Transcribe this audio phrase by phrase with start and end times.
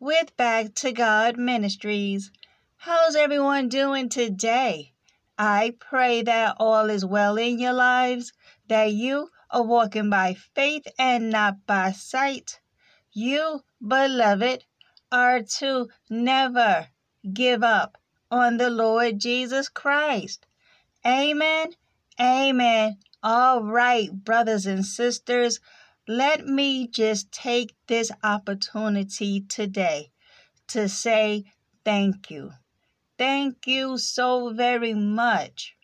[0.00, 2.30] with Back to God Ministries.
[2.78, 4.94] How's everyone doing today?
[5.38, 8.32] I pray that all is well in your lives,
[8.68, 12.60] that you are walking by faith and not by sight.
[13.12, 14.64] You, beloved,
[15.12, 16.88] are to never
[17.30, 17.98] give up
[18.30, 20.46] on the Lord Jesus Christ.
[21.04, 21.72] Amen.
[22.18, 22.96] Amen.
[23.22, 25.60] All right, brothers and sisters,
[26.10, 30.10] let me just take this opportunity today
[30.66, 31.44] to say
[31.84, 32.50] thank you.
[33.16, 35.76] Thank you so very much.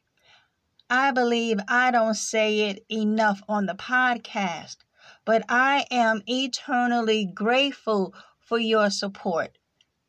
[0.91, 4.79] I believe I don't say it enough on the podcast,
[5.25, 9.59] but I am eternally grateful for your support.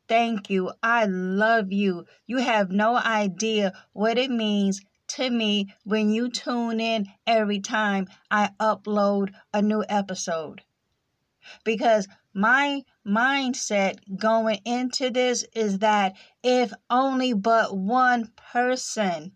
[0.08, 0.72] Thank you.
[0.82, 2.06] I love you.
[2.26, 8.08] You have no idea what it means to me when you tune in every time
[8.30, 10.62] I upload a new episode.
[11.64, 19.32] Because my mindset going into this is that if only but one person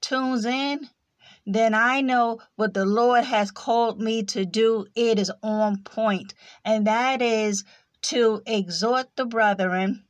[0.00, 0.88] tunes in,
[1.44, 4.86] then I know what the Lord has called me to do.
[4.94, 7.64] It is on point, and that is
[8.02, 10.04] to exhort the brethren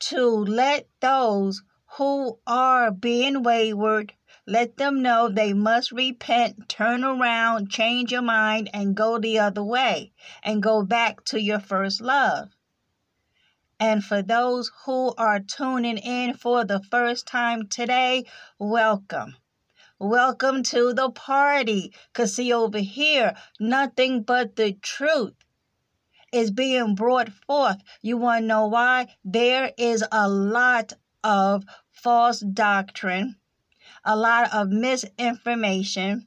[0.00, 1.62] to let those
[1.96, 4.12] who are being wayward
[4.46, 9.62] let them know they must repent, turn around, change your mind, and go the other
[9.62, 10.12] way
[10.42, 12.50] and go back to your first love.
[13.78, 18.24] And for those who are tuning in for the first time today,
[18.58, 19.36] welcome.
[20.00, 21.92] Welcome to the party.
[22.12, 25.34] Because, see, over here, nothing but the truth
[26.32, 27.82] is being brought forth.
[28.02, 29.14] You want to know why?
[29.24, 33.36] There is a lot of false doctrine,
[34.04, 36.26] a lot of misinformation.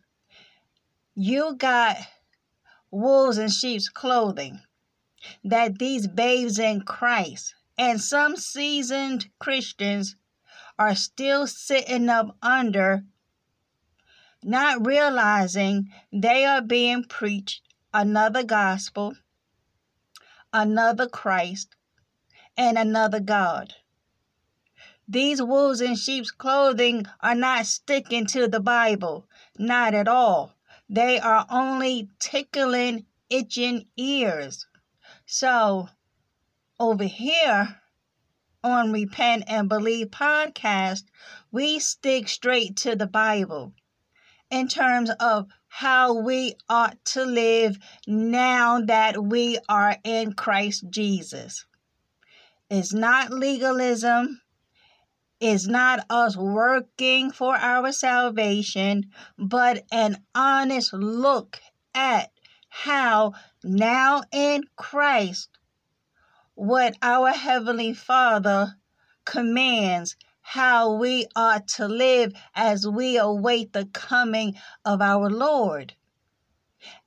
[1.15, 1.97] You got
[2.91, 4.61] wolves in sheep's clothing
[5.43, 10.15] that these babes in Christ and some seasoned Christians
[10.77, 13.03] are still sitting up under,
[14.43, 17.61] not realizing they are being preached
[17.93, 19.13] another gospel
[20.53, 21.75] another Christ,
[22.55, 23.73] and another God.
[25.13, 29.27] These wolves in sheep's clothing are not sticking to the Bible,
[29.59, 30.55] not at all.
[30.89, 34.65] They are only tickling itching ears.
[35.27, 35.89] So,
[36.79, 37.79] over here
[38.63, 41.03] on Repent and Believe podcast,
[41.51, 43.75] we stick straight to the Bible
[44.49, 51.67] in terms of how we ought to live now that we are in Christ Jesus.
[52.67, 54.39] It's not legalism.
[55.45, 61.59] It's not us working for our salvation, but an honest look
[61.93, 62.31] at
[62.69, 65.49] how now in Christ,
[66.55, 68.77] what our Heavenly Father
[69.25, 75.93] commands how we ought to live as we await the coming of our Lord.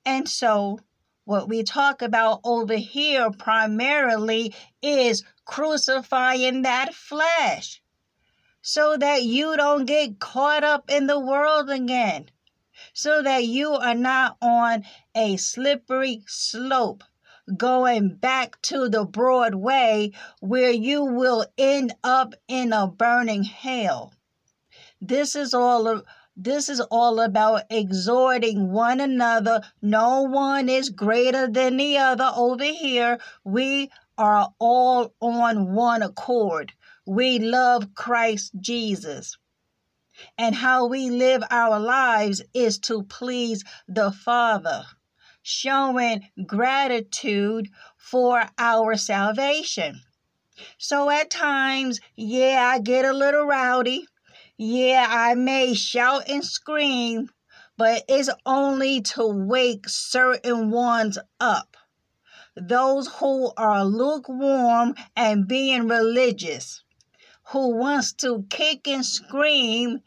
[0.05, 0.79] And so,
[1.25, 4.53] what we talk about over here primarily
[4.83, 7.81] is crucifying that flesh
[8.67, 12.29] so that you don't get caught up in the world again,
[12.91, 14.83] so that you are not on
[15.15, 17.01] a slippery slope
[17.55, 20.11] going back to the broad way
[20.41, 24.13] where you will end up in a burning hell.
[24.99, 26.03] This is all of,
[26.35, 29.61] this is all about exhorting one another.
[29.81, 33.19] No one is greater than the other over here.
[33.45, 36.73] We are all on one accord.
[37.07, 39.37] We love Christ Jesus.
[40.37, 44.83] And how we live our lives is to please the Father,
[45.41, 50.01] showing gratitude for our salvation.
[50.79, 54.05] So at times, yeah, I get a little rowdy.
[54.57, 57.29] Yeah, I may shout and scream,
[57.77, 61.77] but it's only to wake certain ones up.
[62.55, 66.83] Those who are lukewarm and being religious,
[67.51, 70.01] who wants to kick and scream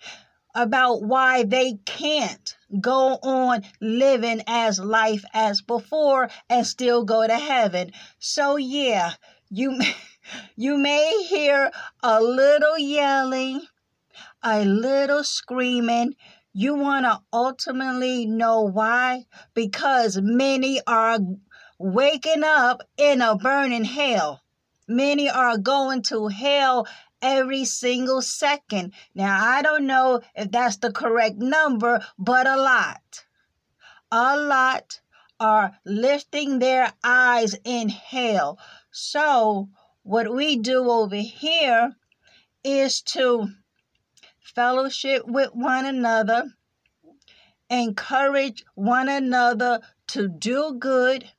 [0.55, 7.39] about why they can't go on living as life as before and still go to
[7.39, 7.93] heaven.
[8.19, 9.13] So yeah,
[9.49, 9.81] you
[10.57, 11.71] you may hear
[12.03, 13.63] a little yelling,
[14.43, 16.17] a little screaming.
[16.53, 19.25] You want to ultimately know why?
[19.55, 21.19] Because many are
[21.79, 24.43] waking up in a burning hell.
[24.89, 26.87] Many are going to hell
[27.23, 28.93] every single second.
[29.15, 33.25] Now, I don't know if that's the correct number, but a lot.
[34.13, 35.01] A lot
[35.39, 38.59] are lifting their eyes in hell.
[38.91, 39.69] So,
[40.03, 41.97] what we do over here
[42.65, 43.49] is to
[44.41, 46.53] fellowship with one another,
[47.69, 51.31] encourage one another to do good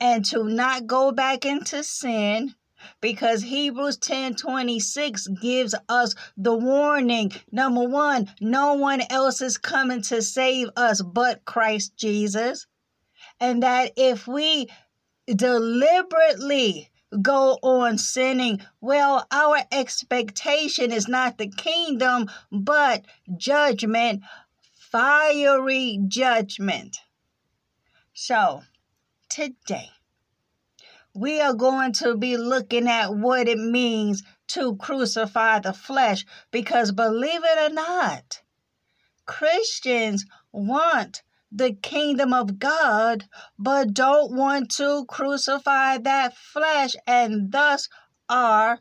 [0.00, 2.54] and to not go back into sin
[3.00, 7.32] because Hebrews 10:26 gives us the warning.
[7.50, 12.66] Number 1, no one else is coming to save us but Christ Jesus.
[13.40, 14.68] And that if we
[15.26, 16.90] deliberately
[17.22, 23.04] go on sinning, well, our expectation is not the kingdom, but
[23.36, 24.22] judgment,
[24.74, 26.98] fiery judgment.
[28.12, 28.62] So,
[29.28, 29.90] today,
[31.18, 36.92] we are going to be looking at what it means to crucify the flesh because,
[36.92, 38.40] believe it or not,
[39.26, 43.24] Christians want the kingdom of God,
[43.58, 47.88] but don't want to crucify that flesh and thus
[48.28, 48.80] are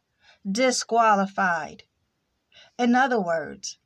[0.49, 1.83] disqualified.
[2.77, 3.79] In other words,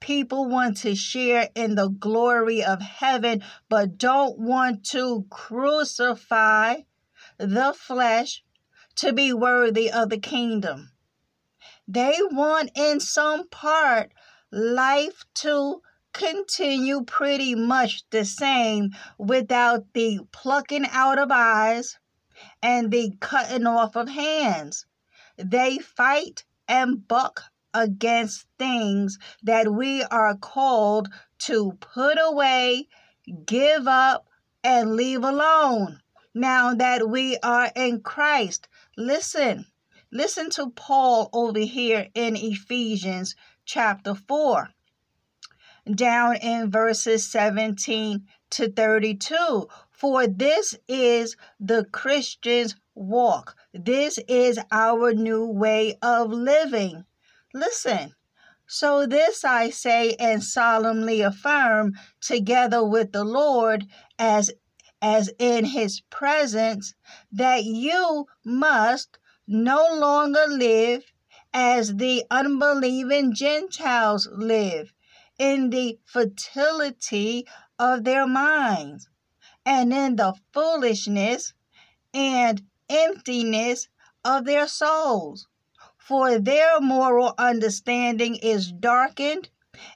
[0.00, 6.78] people want to share in the glory of heaven, but don't want to crucify
[7.38, 8.42] the flesh
[8.96, 10.90] to be worthy of the kingdom.
[11.88, 14.12] They want, in some part,
[14.50, 15.82] life to
[16.12, 21.98] continue pretty much the same without the plucking out of eyes
[22.62, 24.86] and the cutting off of hands.
[25.36, 27.42] They fight and buck
[27.74, 31.08] against things that we are called
[31.40, 32.88] to put away,
[33.44, 34.28] give up,
[34.62, 36.00] and leave alone.
[36.34, 38.66] Now that we are in Christ,
[38.96, 39.66] listen.
[40.10, 44.70] Listen to Paul over here in Ephesians chapter 4
[45.94, 49.68] down in verses 17 to 32.
[49.90, 53.56] For this is the Christian's walk.
[53.72, 57.04] This is our new way of living.
[57.52, 58.12] Listen.
[58.66, 63.86] So this I say and solemnly affirm together with the Lord
[64.18, 64.50] as
[65.06, 66.94] as in his presence
[67.30, 71.04] that you must no longer live
[71.52, 74.94] as the unbelieving Gentiles live
[75.38, 77.46] in the fertility
[77.78, 79.06] of their minds
[79.66, 81.52] and in the foolishness
[82.14, 83.88] and emptiness
[84.24, 85.46] of their souls.
[85.98, 89.50] For their moral understanding is darkened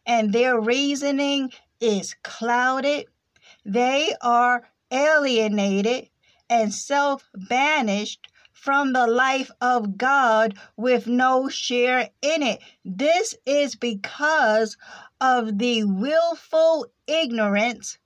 [0.04, 1.50] and their reasoning
[1.80, 3.06] is clouded.
[3.64, 6.08] They are alienated
[6.50, 12.60] and self banished from the life of God with no share in it.
[12.84, 14.76] This is because
[15.20, 17.98] of the willful ignorance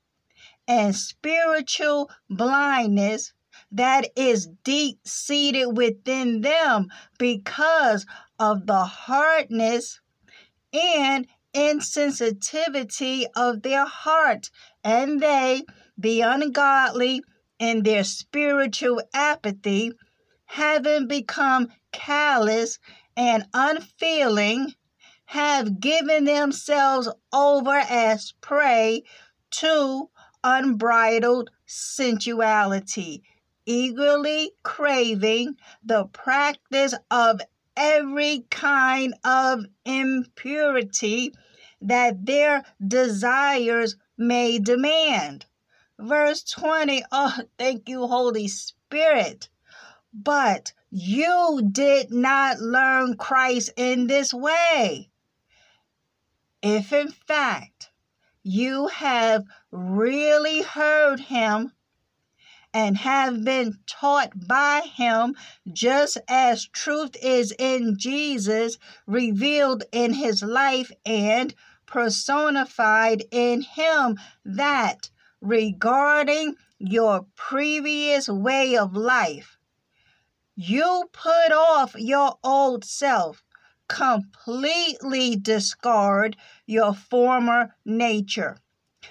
[0.68, 3.32] and spiritual blindness
[3.70, 8.06] that is deep seated within them because
[8.38, 10.00] of the hardness
[10.72, 14.50] and insensitivity of their heart,
[14.82, 15.62] and they,
[15.98, 17.22] the ungodly,
[17.58, 19.92] in their spiritual apathy,
[20.46, 22.78] having become callous
[23.16, 24.74] and unfeeling,
[25.26, 29.02] have given themselves over as prey
[29.50, 30.08] to
[30.44, 33.22] unbridled sensuality,
[33.64, 37.40] eagerly craving the practice of
[37.76, 41.32] every kind of impurity
[41.80, 45.46] that their desires may demand.
[46.02, 49.48] Verse 20, oh, thank you, Holy Spirit.
[50.12, 55.10] But you did not learn Christ in this way.
[56.60, 57.90] If in fact
[58.42, 61.70] you have really heard him
[62.74, 65.36] and have been taught by him,
[65.72, 71.54] just as truth is in Jesus, revealed in his life and
[71.86, 75.11] personified in him, that
[75.42, 79.58] regarding your previous way of life,
[80.56, 83.42] you put off your old self,
[83.88, 88.56] completely discard your former nature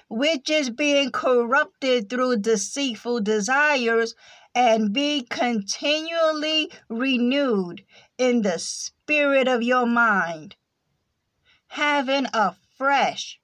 [0.08, 4.16] which is being corrupted through deceitful desires,
[4.54, 7.84] and be continually renewed
[8.18, 10.56] in the spirit of your mind,
[11.68, 13.40] having a fresh,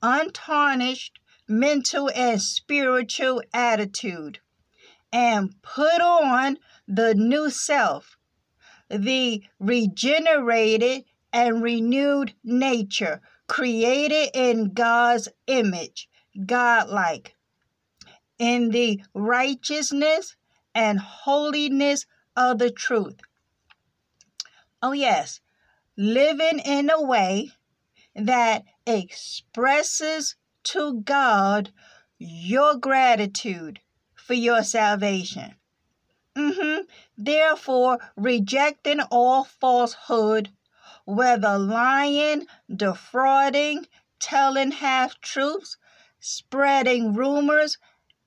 [0.00, 1.18] untarnished
[1.48, 4.40] mental and spiritual attitude,
[5.12, 6.58] and put on
[6.88, 8.16] the new self,
[8.88, 16.08] the regenerated and renewed nature created in God's image,
[16.46, 17.34] godlike,
[18.38, 20.36] in the righteousness
[20.74, 22.06] and holiness
[22.36, 23.20] of the truth.
[24.80, 25.40] Oh, yes,
[25.96, 27.52] living in a way
[28.14, 31.72] that expresses to God
[32.18, 33.80] your gratitude
[34.14, 35.54] for your salvation.
[36.36, 36.82] Mm-hmm.
[37.18, 40.50] Therefore, rejecting all falsehood
[41.04, 43.86] whether lying, defrauding,
[44.20, 45.76] telling half truths,
[46.20, 47.78] spreading rumors,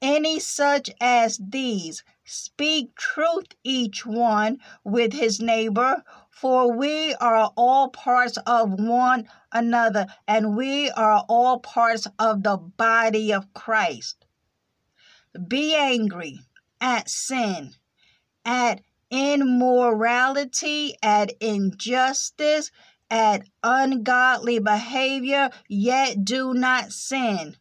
[0.01, 2.03] any such as these.
[2.25, 6.03] Speak truth each one with his neighbor,
[6.45, 12.55] for we are all parts of one another, and we are all parts of the
[12.55, 14.27] body of Christ.
[15.47, 16.39] Be angry
[16.79, 17.71] at sin,
[18.45, 22.69] at immorality, at injustice,
[23.09, 27.57] at ungodly behavior, yet do not sin.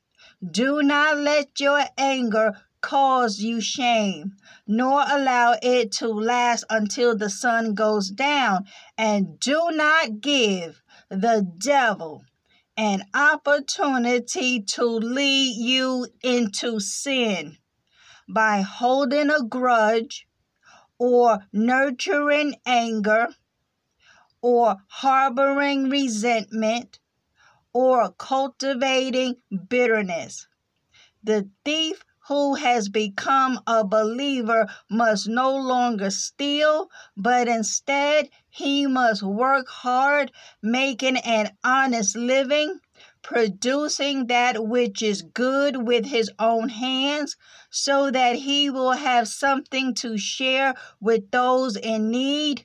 [0.46, 4.36] Do not let your anger cause you shame,
[4.66, 8.66] nor allow it to last until the sun goes down,
[8.98, 12.22] and do not give the devil
[12.76, 17.56] an opportunity to lead you into sin
[18.28, 20.26] by holding a grudge
[20.98, 23.28] or nurturing anger
[24.42, 26.98] or harboring resentment
[27.72, 29.36] or cultivating
[29.68, 30.46] bitterness.
[31.22, 39.22] The thief who has become a believer must no longer steal, but instead he must
[39.22, 42.80] work hard, making an honest living,
[43.20, 47.36] producing that which is good with his own hands,
[47.68, 52.64] so that he will have something to share with those in need.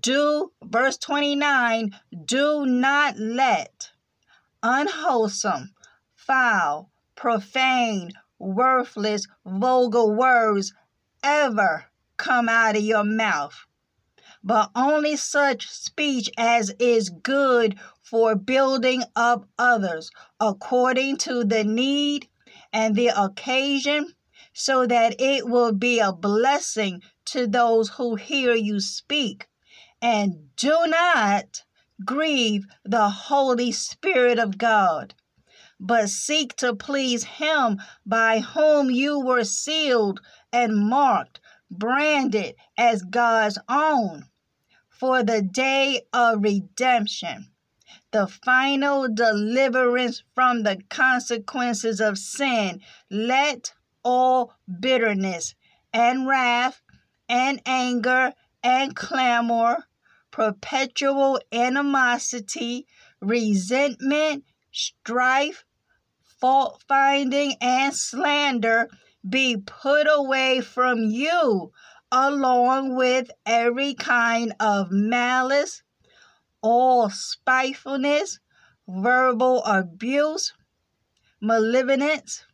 [0.00, 3.92] Do, verse 29, do not let
[4.62, 5.70] unwholesome,
[6.14, 10.72] foul, profane, worthless, vulgar words
[11.22, 11.84] ever
[12.16, 13.66] come out of your mouth
[14.42, 22.26] but only such speech as is good for building up others according to the need
[22.72, 24.14] and the occasion,
[24.52, 29.46] so that it will be a blessing to those who hear you speak.
[30.00, 31.62] And do not
[32.04, 35.14] grieve the Holy Spirit of God,
[35.82, 40.20] but seek to please Him by whom you were sealed
[40.52, 44.28] and marked, branded as God's own
[44.90, 47.50] for the day of redemption,
[48.10, 52.82] the final deliverance from the consequences of sin.
[53.10, 53.72] Let
[54.04, 55.54] all bitterness
[55.94, 56.82] and wrath
[57.28, 59.86] and anger and clamor,
[60.30, 62.86] perpetual animosity,
[63.22, 65.64] resentment, strife,
[66.40, 68.88] fault finding, and slander
[69.28, 71.72] be put away from you
[72.10, 75.82] along with every kind of malice,
[76.62, 78.38] all spitefulness,
[78.88, 80.52] verbal abuse,
[81.40, 82.44] malevolence.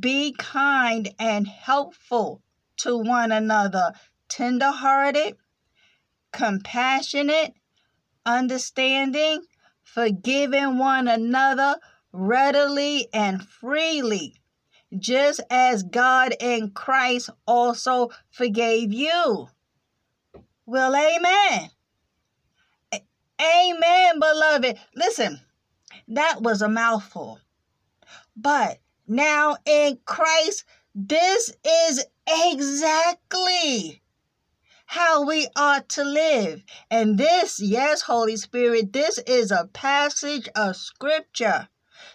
[0.00, 2.42] Be kind and helpful
[2.78, 3.92] to one another,
[4.28, 5.36] tenderhearted,
[6.32, 7.54] compassionate,
[8.26, 9.44] understanding,
[9.84, 11.76] forgiving one another
[12.14, 14.36] readily and freely
[14.96, 19.48] just as God in Christ also forgave you.
[20.64, 21.70] Well, amen.
[23.42, 24.78] Amen, beloved.
[24.94, 25.40] Listen,
[26.06, 27.40] that was a mouthful.
[28.36, 28.78] But
[29.08, 34.00] now in Christ, this is exactly
[34.86, 36.62] how we ought to live.
[36.92, 41.68] And this, yes, Holy Spirit, this is a passage of scripture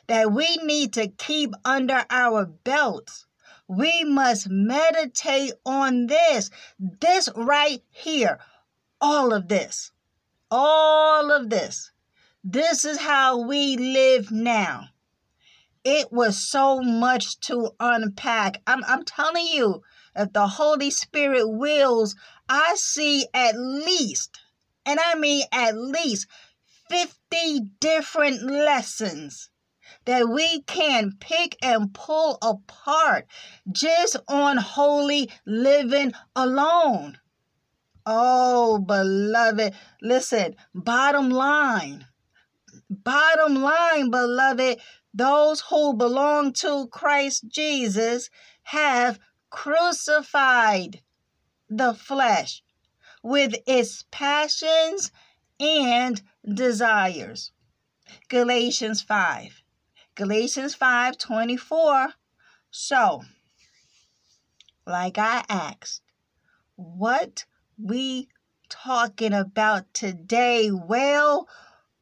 [0.09, 3.27] that we need to keep under our belts.
[3.67, 6.49] We must meditate on this,
[6.79, 8.39] this right here,
[8.99, 9.91] all of this,
[10.49, 11.91] all of this.
[12.43, 14.87] This is how we live now.
[15.83, 18.63] It was so much to unpack.
[18.65, 19.83] I'm, I'm telling you,
[20.15, 22.15] if the Holy Spirit wills,
[22.49, 24.39] I see at least,
[24.87, 26.25] and I mean at least,
[26.89, 29.51] 50 different lessons
[30.05, 33.27] that we can pick and pull apart
[33.71, 37.19] just on holy living alone.
[38.05, 42.07] Oh, beloved, listen, bottom line,
[42.89, 44.79] bottom line, beloved,
[45.13, 48.29] those who belong to Christ Jesus
[48.63, 51.01] have crucified
[51.69, 52.63] the flesh
[53.23, 55.11] with its passions
[55.59, 57.51] and desires.
[58.29, 59.58] Galatians 5.
[60.19, 62.09] Galatians 5 24.
[62.71, 63.21] So,
[64.85, 66.01] like I asked,
[66.75, 67.45] what
[67.81, 68.27] we
[68.67, 70.71] talking about today?
[70.71, 71.47] Well,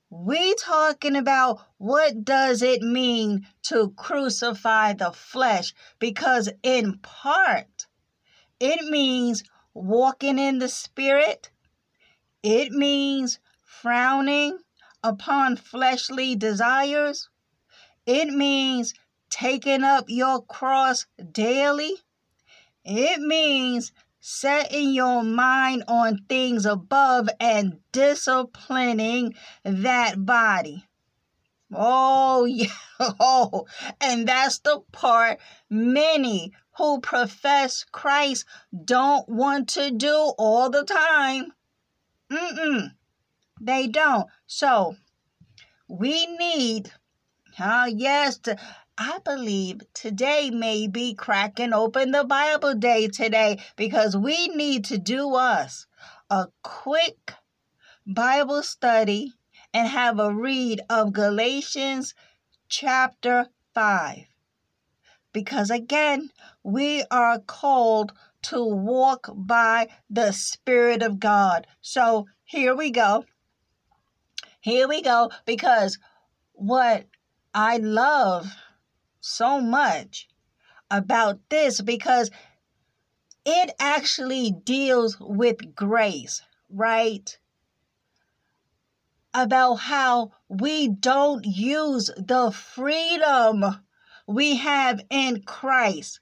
[0.09, 7.86] we talking about what does it mean to crucify the flesh because in part
[8.59, 9.43] it means
[9.75, 11.51] walking in the spirit.
[12.41, 14.57] It means frowning
[15.03, 17.29] upon fleshly desires.
[18.07, 18.93] It means
[19.29, 21.93] taking up your cross daily.
[22.85, 29.35] It means setting your mind on things above and disciplining
[29.65, 30.87] that body.
[31.73, 32.67] Oh, yeah.
[32.99, 33.67] Oh,
[33.99, 38.45] and that's the part many who profess Christ
[38.85, 41.51] don't want to do all the time.
[42.32, 42.91] Mm-mm.
[43.60, 44.27] They don't.
[44.45, 44.95] So,
[45.89, 46.91] we need
[47.60, 48.39] Ah, yes.
[49.00, 55.00] I believe today may be cracking open the Bible day today because we need to
[55.00, 55.88] do us
[56.30, 57.34] a quick
[58.06, 59.34] Bible study
[59.74, 62.13] and have a read of Galatians
[62.70, 64.17] chapter 5.
[65.34, 66.30] Because again,
[66.63, 71.65] we are called to walk by the Spirit of God.
[71.82, 73.26] So here we go.
[74.60, 75.32] Here we go.
[75.46, 75.98] Because
[76.54, 77.06] what
[77.60, 78.54] I love
[79.20, 80.28] so much
[80.91, 82.30] about this because
[83.48, 87.36] it actually deals with grace, right?
[89.34, 93.65] About how we don't use the freedom
[94.28, 96.20] we have in Christ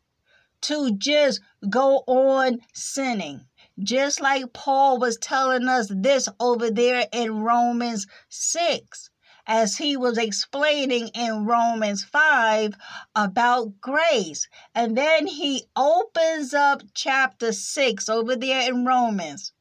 [0.61, 3.41] to just go on sinning.
[3.77, 9.09] Just like Paul was telling us this over there in Romans 6
[9.47, 12.75] as he was explaining in Romans 5
[13.15, 14.47] about grace.
[14.73, 19.53] And then he opens up chapter 6 over there in Romans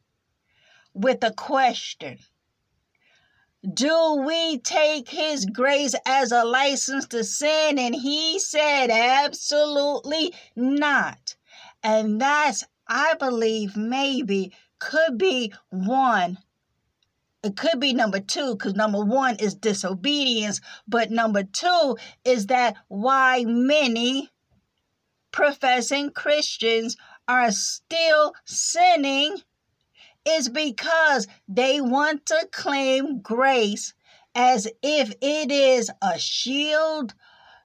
[0.95, 2.19] with a question.
[3.73, 7.79] Do we take his grace as a license to sin?
[7.79, 11.37] And he said, absolutely not.
[11.83, 16.39] And that's, I believe, maybe could be one
[17.45, 22.77] it could be number two because number one is disobedience, but number two is that
[22.89, 24.31] why many
[25.31, 26.97] professing Christians
[27.29, 29.37] are still sinning
[30.25, 33.93] is because they want to claim grace
[34.35, 37.15] as if it is a shield,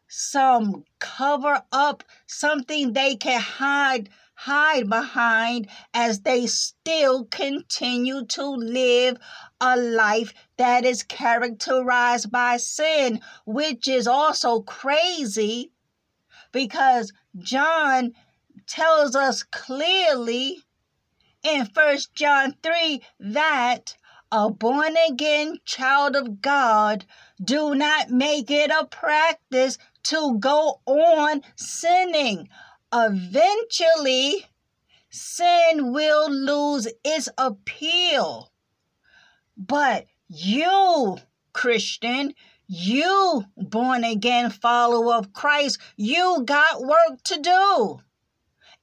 [0.08, 4.10] some cover up, something they can hide
[4.44, 9.18] hide behind as they still continue to live
[9.60, 15.74] a life that is characterized by sin, which is also crazy
[16.54, 18.14] because John
[18.66, 20.64] tells us clearly
[21.44, 23.98] in First John 3 that
[24.32, 27.06] a born again child of God
[27.44, 32.48] do not make it a practice to go on sinning
[32.94, 34.46] eventually
[35.10, 38.52] sin will lose its appeal.
[39.58, 41.18] But you,
[41.54, 42.34] Christian,
[42.68, 48.00] you born again follower of Christ, you got work to do.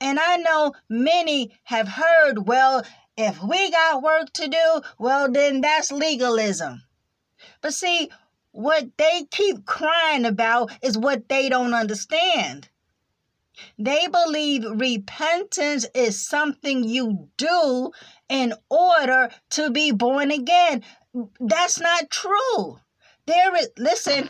[0.00, 2.84] And I know many have heard, well,
[3.16, 6.82] if we got work to do, well, then that's legalism.
[7.62, 8.10] But see,
[8.50, 12.68] what they keep crying about is what they don't understand.
[13.78, 17.90] They believe repentance is something you do
[18.28, 20.82] in order to be born again.
[21.40, 22.78] That's not true.
[23.26, 24.28] There is, listen,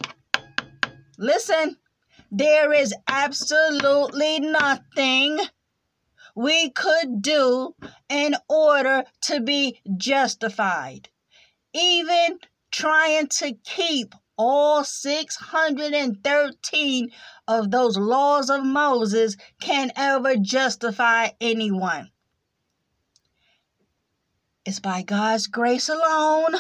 [1.18, 1.76] listen,
[2.30, 5.38] there is absolutely nothing
[6.34, 7.74] we could do
[8.08, 11.08] in order to be justified.
[11.72, 12.38] Even
[12.70, 17.10] trying to keep all 613
[17.48, 22.10] of those laws of Moses can ever justify anyone.
[24.64, 26.54] It's by God's grace alone.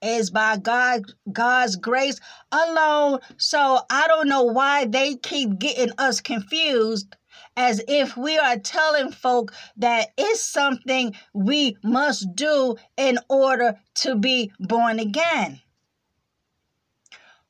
[0.00, 2.20] It's by God God's grace
[2.52, 3.20] alone.
[3.36, 7.16] So I don't know why they keep getting us confused
[7.56, 14.16] as if we are telling folk that it's something we must do in order to
[14.16, 15.60] be born again.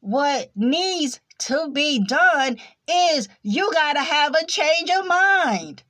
[0.05, 5.83] What needs to be done is you got to have a change of mind.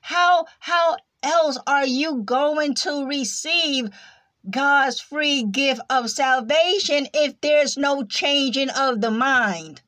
[0.00, 3.90] How how else are you going to receive
[4.48, 9.82] God's free gift of salvation if there's no changing of the mind?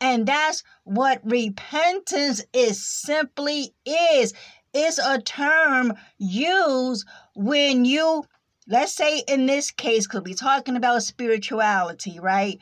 [0.00, 4.32] And that's what repentance is simply is.
[4.72, 8.24] It's a term used when you
[8.66, 12.58] let's say in this case because we're talking about spirituality right?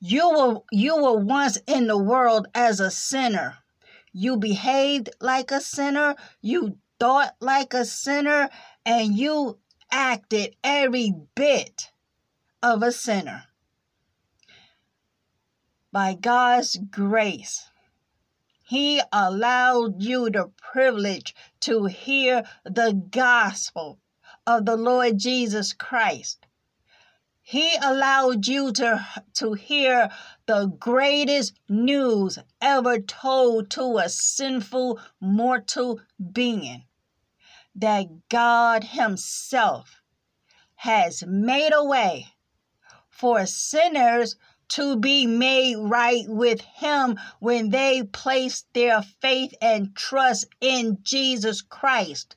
[0.00, 3.58] You were you were once in the world as a sinner.
[4.12, 8.48] You behaved like a sinner you thought like a sinner
[8.84, 9.58] and you
[9.90, 11.90] acted every bit
[12.62, 13.44] of a sinner.
[15.92, 17.70] By God's grace
[18.62, 24.00] he allowed you the privilege to hear the gospel
[24.46, 26.46] of the Lord Jesus Christ.
[27.42, 30.10] He allowed you to, to hear
[30.46, 36.00] the greatest news ever told to a sinful mortal
[36.32, 36.84] being
[37.74, 40.00] that God Himself
[40.76, 42.26] has made a way
[43.08, 44.36] for sinners
[44.68, 51.62] to be made right with Him when they place their faith and trust in Jesus
[51.62, 52.34] Christ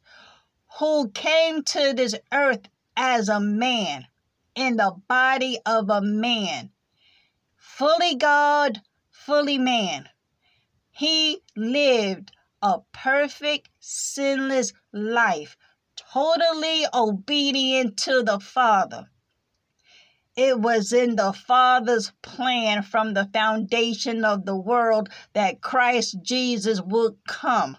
[0.80, 2.62] who came to this earth
[2.96, 4.08] as a man,
[4.56, 6.70] in the body of a man,
[7.58, 10.08] fully God, fully man.
[10.90, 15.58] He lived a perfect, sinless life,
[15.98, 19.10] totally obedient to the Father.
[20.38, 26.80] It was in the Father's plan from the foundation of the world that Christ Jesus
[26.82, 27.76] would come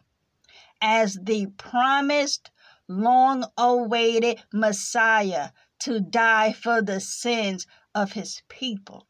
[0.83, 2.51] as the promised
[2.90, 9.07] long awaited Messiah to die for the sins of his people.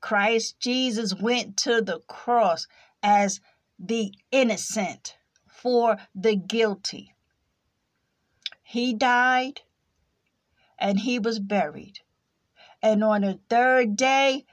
[0.00, 2.66] Christ Jesus went to the cross
[3.02, 3.40] as
[3.78, 5.16] the innocent
[5.46, 7.14] for the guilty.
[8.62, 9.60] He died
[10.78, 12.00] and he was buried.
[12.80, 14.46] And on the third day,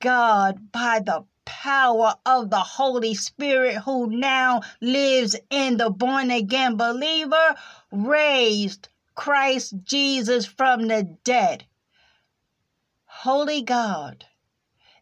[0.00, 6.76] God, by the power of the Holy Spirit who now lives in the born again
[6.76, 7.54] believer
[7.90, 11.64] raised Christ Jesus from the dead.
[13.06, 14.26] Holy God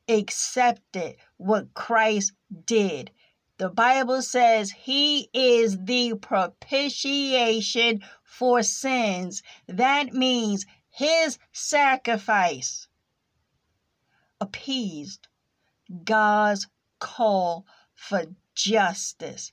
[0.09, 2.33] accepted what Christ
[2.65, 3.11] did.
[3.59, 9.43] The Bible says he is the propitiation for sins.
[9.67, 12.87] That means his sacrifice
[14.41, 15.27] appeased
[16.05, 16.67] God's
[16.99, 19.53] call for justice.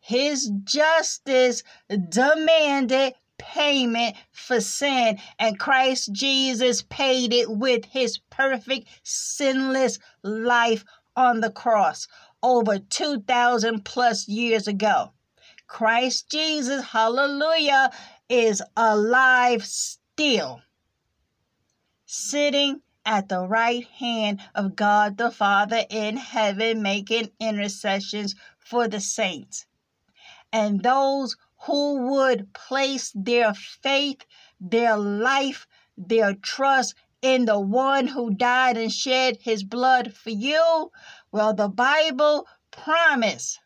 [0.00, 1.62] His justice
[2.08, 10.84] demanded payment for sin, and Christ Jesus paid it with his perfect, sinless life
[11.16, 12.06] on the cross
[12.42, 15.12] over 2,000 plus years ago.
[15.66, 17.90] Christ Jesus, hallelujah,
[18.28, 20.60] is alive still,
[22.04, 29.00] sitting at the right hand of God the Father in heaven, making intercessions for the
[29.00, 29.64] saints.
[30.52, 34.26] And those who would place their faith,
[34.60, 35.66] their life,
[35.96, 40.90] their trust in the one who died and shed his blood for you,
[41.32, 43.58] well, the Bible promise,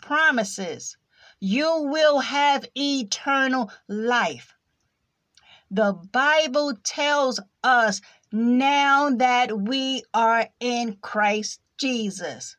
[0.00, 0.96] promises
[1.40, 4.54] you will have eternal life.
[5.70, 8.00] The Bible tells us
[8.32, 12.56] now that we are in Christ Jesus.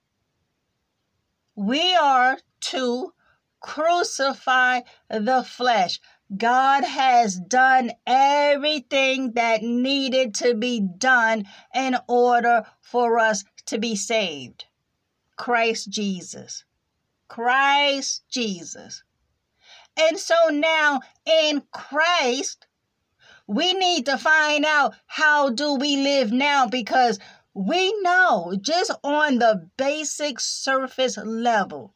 [1.55, 3.13] We are to
[3.59, 5.99] crucify the flesh.
[6.35, 13.95] God has done everything that needed to be done in order for us to be
[13.95, 14.65] saved.
[15.35, 16.63] Christ Jesus.
[17.27, 19.03] Christ Jesus.
[19.97, 22.67] And so now in Christ,
[23.49, 27.17] we need to find out how do we live now because
[27.55, 31.95] we know just on the basic surface level,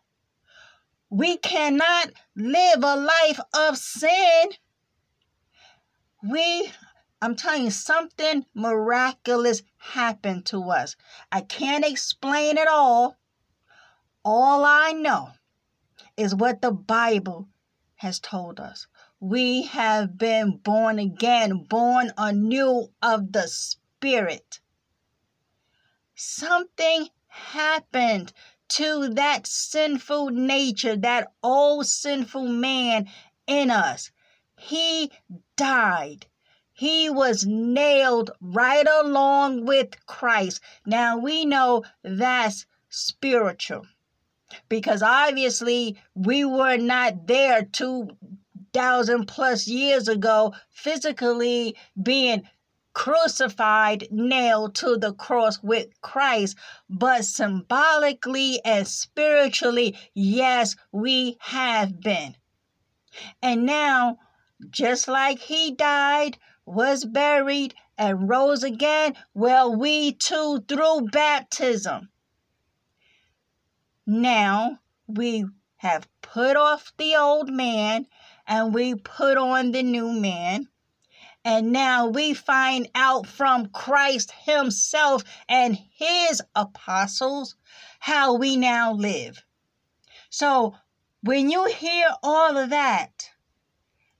[1.11, 4.49] we cannot live a life of sin.
[6.27, 6.71] We,
[7.21, 10.95] I'm telling you, something miraculous happened to us.
[11.31, 13.15] I can't explain it all.
[14.25, 15.29] All I know
[16.17, 17.47] is what the Bible
[17.97, 18.87] has told us.
[19.25, 24.59] We have been born again, born anew of the Spirit.
[26.13, 28.33] Something happened
[28.67, 33.07] to that sinful nature, that old sinful man
[33.47, 34.11] in us.
[34.57, 35.09] He
[35.55, 36.25] died.
[36.73, 40.59] He was nailed right along with Christ.
[40.85, 43.85] Now we know that's spiritual
[44.67, 47.63] because obviously we were not there
[48.73, 52.43] 2,000 plus years ago, physically being
[52.93, 56.57] crucified, nailed to the cross with Christ,
[56.89, 62.35] but symbolically and spiritually, yes, we have been.
[63.41, 64.17] And now,
[64.69, 72.09] just like he died, was buried, and rose again, well, we too, through baptism,
[74.07, 75.45] now we
[75.77, 78.07] have put off the old man
[78.47, 80.67] and we put on the new man.
[81.45, 87.55] And now we find out from Christ Himself and His apostles
[87.99, 89.43] how we now live.
[90.29, 90.75] So
[91.21, 93.29] when you hear all of that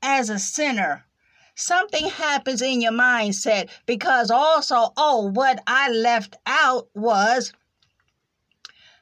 [0.02, 1.06] as a sinner,
[1.56, 7.54] something happens in your mindset because also, oh, what I left out was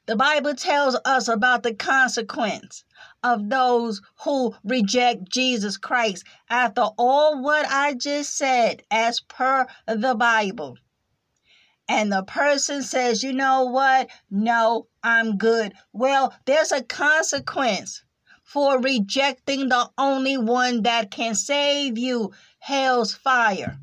[0.05, 2.83] the Bible tells us about the consequence
[3.23, 10.15] of those who reject Jesus Christ after all what I just said, as per the
[10.15, 10.77] Bible.
[11.87, 14.09] And the person says, you know what?
[14.29, 15.73] No, I'm good.
[15.91, 18.03] Well, there's a consequence
[18.43, 23.77] for rejecting the only one that can save you hell's fire.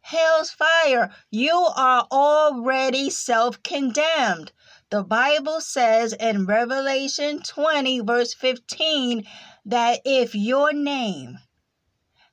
[0.00, 1.10] Hell's fire.
[1.30, 4.52] You are already self condemned.
[4.90, 9.28] The Bible says in Revelation 20, verse 15,
[9.66, 11.40] that if your name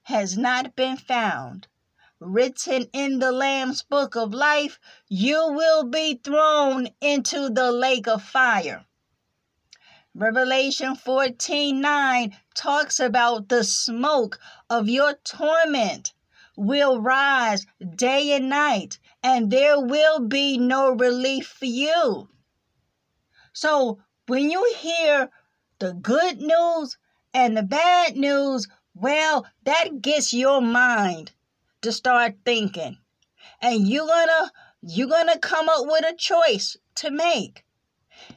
[0.03, 1.67] has not been found
[2.21, 8.23] written in the Lamb's book of life, you will be thrown into the lake of
[8.23, 8.85] fire.
[10.13, 14.39] Revelation 14 9 talks about the smoke
[14.69, 16.13] of your torment
[16.55, 17.65] will rise
[17.97, 22.29] day and night, and there will be no relief for you.
[23.55, 25.29] So when you hear
[25.79, 26.97] the good news
[27.33, 31.31] and the bad news, well, that gets your mind
[31.81, 32.97] to start thinking.
[33.61, 37.63] And you're gonna you're gonna come up with a choice to make.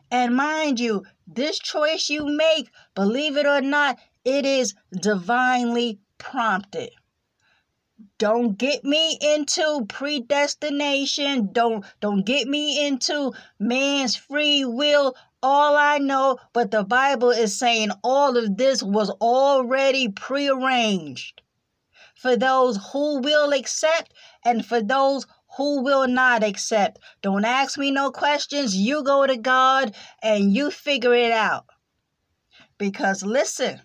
[0.08, 6.90] And mind you, this choice you make, believe it or not, it is divinely prompted.
[8.18, 11.52] Don't get me into predestination.
[11.52, 15.14] Don't don't get me into man's free will.
[15.40, 21.42] All I know, but the Bible is saying all of this was already prearranged
[22.16, 24.12] for those who will accept
[24.44, 25.24] and for those
[25.56, 26.98] who will not accept.
[27.22, 28.74] Don't ask me no questions.
[28.76, 31.66] You go to God and you figure it out.
[32.78, 33.80] Because listen,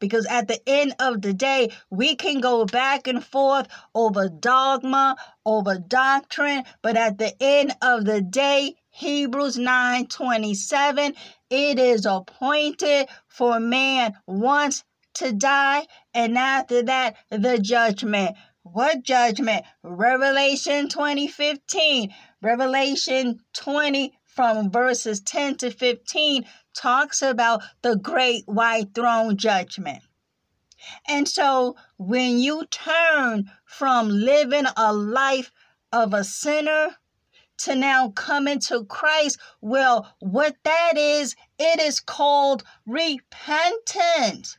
[0.00, 5.16] because at the end of the day, we can go back and forth over dogma,
[5.46, 11.14] over doctrine, but at the end of the day, Hebrews 9:27,
[11.50, 14.84] it is appointed for man once
[15.14, 18.36] to die, and after that, the judgment.
[18.64, 19.64] What judgment?
[19.82, 22.12] Revelation 20:15.
[22.42, 30.02] Revelation 20 from verses 10 to 15 talks about the great white throne judgment.
[31.06, 35.52] And so when you turn from living a life
[35.92, 36.96] of a sinner
[37.58, 44.56] to now coming to Christ, well, what that is, it is called repentance.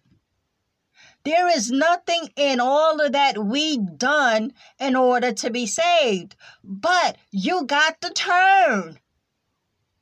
[1.23, 7.17] There is nothing in all of that we done in order to be saved, but
[7.31, 8.99] you got to turn.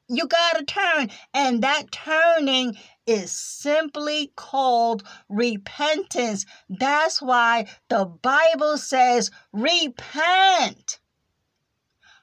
[0.09, 1.11] You got to turn.
[1.33, 6.45] And that turning is simply called repentance.
[6.67, 10.99] That's why the Bible says, repent.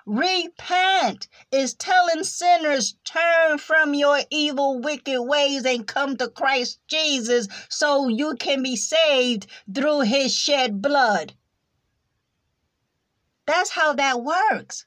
[0.05, 7.49] Repent is telling sinners turn from your evil, wicked ways and come to Christ Jesus
[7.68, 11.35] so you can be saved through his shed blood.
[13.46, 14.87] That's how that works.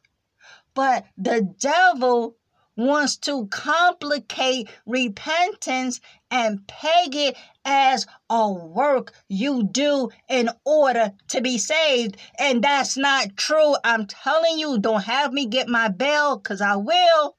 [0.73, 2.37] But the devil
[2.79, 5.99] wants to complicate repentance
[6.31, 12.15] and peg it as a work you do in order to be saved.
[12.39, 13.75] And that's not true.
[13.83, 17.35] I'm telling you, don't have me get my bell because I will.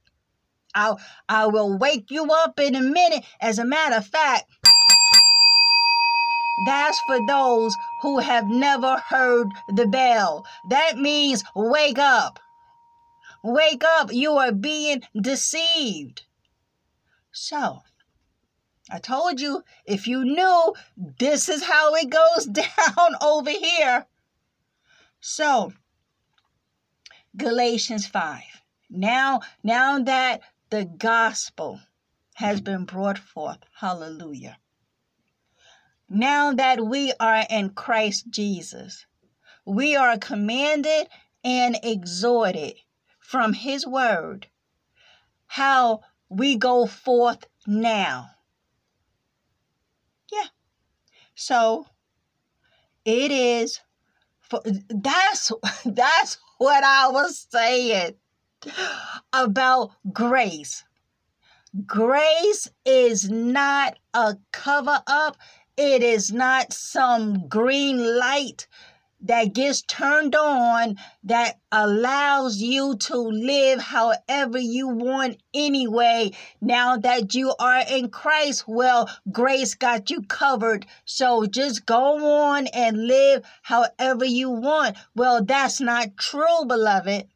[0.74, 3.24] I'll, I will wake you up in a minute.
[3.40, 4.44] As a matter of fact,
[6.66, 10.44] that's for those who have never heard the bell.
[10.68, 12.38] That means wake up.
[13.42, 14.12] Wake up.
[14.12, 16.22] You are being deceived.
[17.32, 17.82] So,
[18.90, 24.06] I told you, if you knew, this is how it goes down over here.
[25.20, 25.72] So,
[27.36, 28.42] Galatians 5.
[28.90, 31.80] Now, now that the gospel
[32.34, 34.58] has been brought forth, hallelujah.
[36.08, 39.06] Now that we are in Christ Jesus,
[39.64, 41.06] we are commanded
[41.44, 42.74] and exhorted
[43.30, 44.48] from his word
[45.46, 48.28] how we go forth now.
[50.32, 50.48] Yeah.
[51.36, 51.86] So
[53.04, 53.80] it is
[54.40, 55.52] for that's
[55.84, 58.14] that's what I was saying
[59.32, 60.82] about grace.
[61.86, 65.36] Grace is not a cover up.
[65.76, 68.66] It is not some green light
[69.22, 76.30] that gets turned on that allows you to live however you want anyway.
[76.60, 80.86] Now that you are in Christ, well, grace got you covered.
[81.04, 84.96] So just go on and live however you want.
[85.14, 87.28] Well, that's not true, beloved.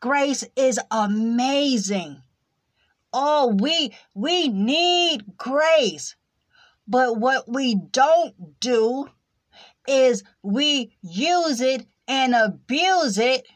[0.00, 2.22] Grace is amazing.
[3.12, 6.16] Oh, we we need grace.
[6.86, 9.08] But what we don't do
[9.90, 13.46] is we use it and abuse it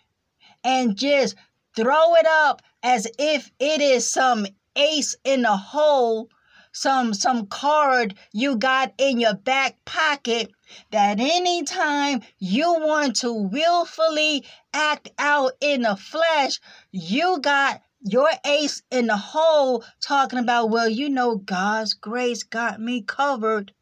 [0.65, 1.37] and just
[1.77, 6.29] throw it up as if it is some ace in the hole
[6.73, 10.51] some some card you got in your back pocket
[10.91, 18.83] that anytime you want to willfully act out in the flesh you got your ace
[18.91, 23.73] in the hole talking about well you know god's grace got me covered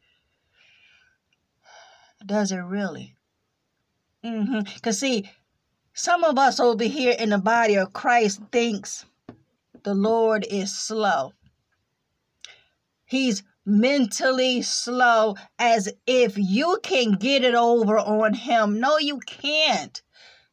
[2.25, 3.15] does it really?
[4.23, 4.61] Mm-hmm.
[4.75, 5.29] Because, see,
[5.93, 9.05] some of us over here in the body of Christ thinks
[9.83, 11.33] the Lord is slow.
[13.05, 18.79] He's mentally slow as if you can get it over on him.
[18.79, 20.01] No, you can't.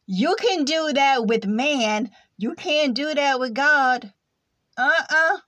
[0.06, 2.10] You can do that with man.
[2.36, 4.12] You can't do that with God.
[4.76, 5.38] Uh-uh.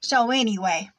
[0.00, 0.90] So anyway,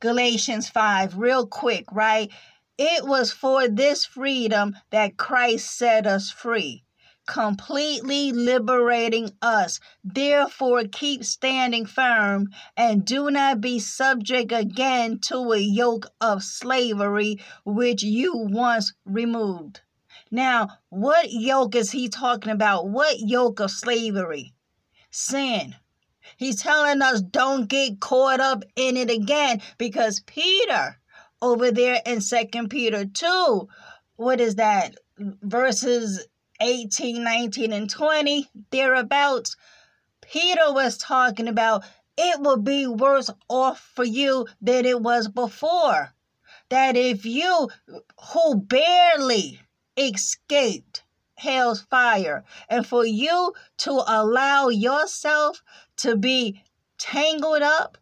[0.00, 2.30] Galatians 5, real quick, right?
[2.80, 6.84] It was for this freedom that Christ set us free,
[7.26, 9.80] completely liberating us.
[10.04, 17.40] Therefore, keep standing firm and do not be subject again to a yoke of slavery
[17.64, 19.80] which you once removed.
[20.30, 22.88] Now, what yoke is he talking about?
[22.88, 24.54] What yoke of slavery?
[25.10, 25.74] Sin.
[26.36, 31.00] He's telling us don't get caught up in it again because Peter
[31.40, 33.68] over there in Second Peter 2.
[34.16, 34.96] What is that?
[35.18, 36.26] Verses
[36.60, 39.56] 18, 19, and 20, thereabouts.
[40.20, 41.84] Peter was talking about
[42.16, 46.12] it will be worse off for you than it was before.
[46.68, 47.70] That if you
[48.32, 49.60] who barely
[49.96, 51.04] escaped
[51.36, 55.62] hell's fire, and for you to allow yourself
[55.96, 56.60] to be
[56.98, 57.96] tangled up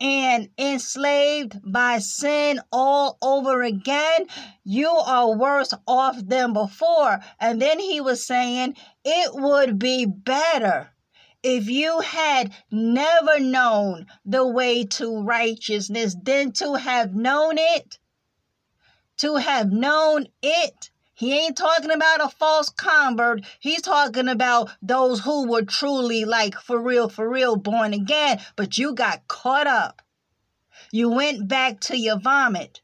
[0.00, 4.26] and enslaved by sin all over again,
[4.64, 7.20] you are worse off than before.
[7.40, 10.90] And then he was saying it would be better
[11.42, 17.98] if you had never known the way to righteousness than to have known it.
[19.18, 23.44] To have known it he ain't talking about a false convert.
[23.58, 28.78] He's talking about those who were truly, like, for real, for real, born again, but
[28.78, 30.00] you got caught up.
[30.92, 32.82] You went back to your vomit.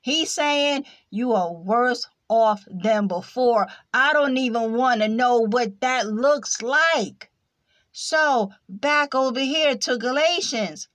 [0.00, 3.66] He's saying you are worse off than before.
[3.92, 7.28] I don't even want to know what that looks like.
[7.90, 10.88] So, back over here to Galatians.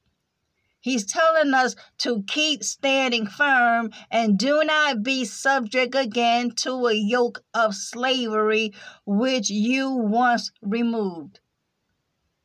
[0.82, 6.94] He's telling us to keep standing firm and do not be subject again to a
[6.94, 8.74] yoke of slavery
[9.06, 11.40] which you once removed.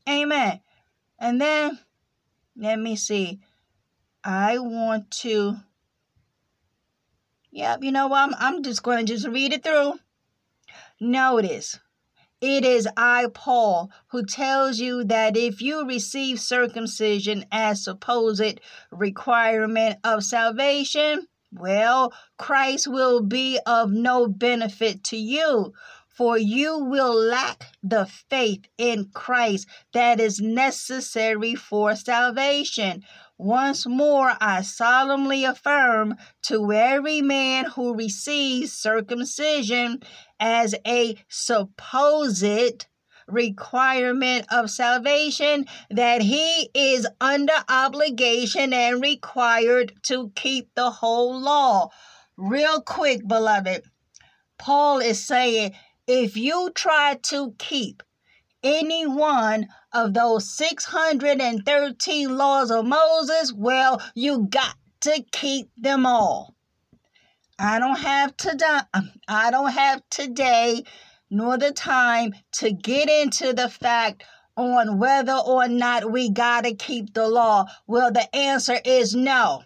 [0.09, 0.61] Amen.
[1.18, 1.78] And then,
[2.57, 3.41] let me see.
[4.24, 5.57] I want to.
[7.53, 8.20] Yep, you know what?
[8.20, 9.95] I'm, I'm just going to just read it through.
[11.01, 11.78] Notice
[12.45, 19.99] it is I, Paul, who tells you that if you receive circumcision as supposed requirement
[20.05, 25.72] of salvation, well, Christ will be of no benefit to you,
[26.14, 33.02] for you will lack the faith in Christ that is necessary for salvation.
[33.36, 40.02] Once more, I solemnly affirm to every man who receives circumcision
[40.38, 42.86] as a supposed
[43.26, 51.88] requirement of salvation that he is under obligation and required to keep the whole law.
[52.36, 53.82] Real quick, beloved,
[54.58, 55.74] Paul is saying
[56.07, 58.02] if you try to keep
[58.62, 66.55] any one of those 613 laws of Moses, well, you got to keep them all.
[67.59, 70.82] I don't have to um, I don't have today
[71.30, 74.24] nor the time to get into the fact
[74.57, 77.66] on whether or not we got to keep the law.
[77.86, 79.62] Well, the answer is no.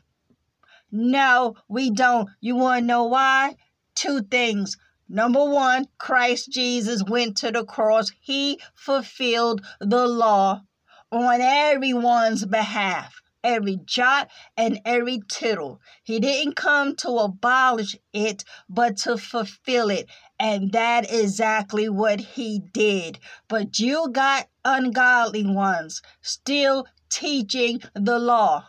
[0.91, 2.29] No, we don't.
[2.41, 3.57] You want to know why?
[3.95, 4.77] Two things.
[5.09, 8.13] Number one, Christ Jesus went to the cross.
[8.21, 10.63] He fulfilled the law
[11.11, 15.81] on everyone's behalf, every jot and every tittle.
[16.05, 20.11] He didn't come to abolish it, but to fulfill it.
[20.39, 23.19] And that is exactly what he did.
[23.49, 28.67] But you got ungodly ones still teaching the law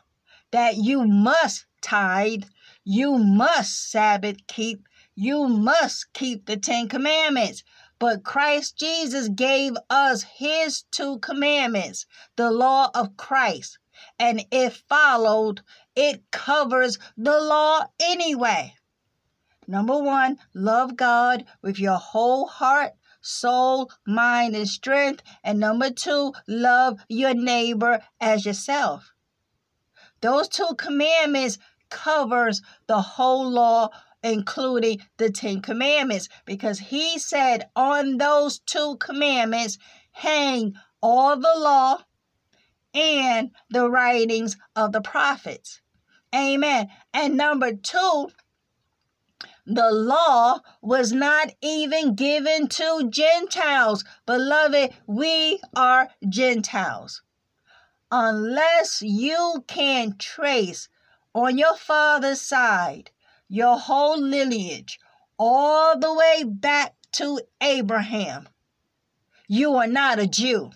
[0.52, 2.46] that you must tithe,
[2.84, 4.88] you must Sabbath keep,
[5.20, 7.62] you must keep the Ten Commandments.
[8.00, 12.06] But Christ Jesus gave us his two commandments,
[12.38, 13.80] the law of Christ.
[14.18, 15.62] And if followed,
[15.94, 18.76] it covers the law anyway.
[19.68, 25.22] Number one, love God with your whole heart, soul, mind, and strength.
[25.44, 29.12] And number two, love your neighbor as yourself.
[30.22, 31.58] Those two commandments
[31.90, 33.90] covers the whole law
[34.24, 39.78] including the Ten Commandments, because he said on those two commandments
[40.12, 42.00] hang all the law
[42.94, 45.82] and the writings of the prophets.
[46.36, 46.90] Amen.
[47.14, 48.30] And number two,
[49.66, 54.04] the law was not even given to Gentiles.
[54.26, 57.22] Beloved, we are Gentiles.
[58.12, 60.90] Unless you can trace
[61.36, 63.12] on your father's side
[63.50, 65.00] your whole lineage
[65.38, 68.48] all the way back to Abraham.
[69.48, 70.72] You are not a Jew.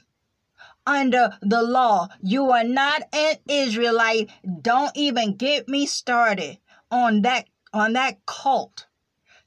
[0.85, 4.29] Under the law, you are not an Israelite.
[4.61, 6.57] Don't even get me started
[6.91, 8.87] on that on that cult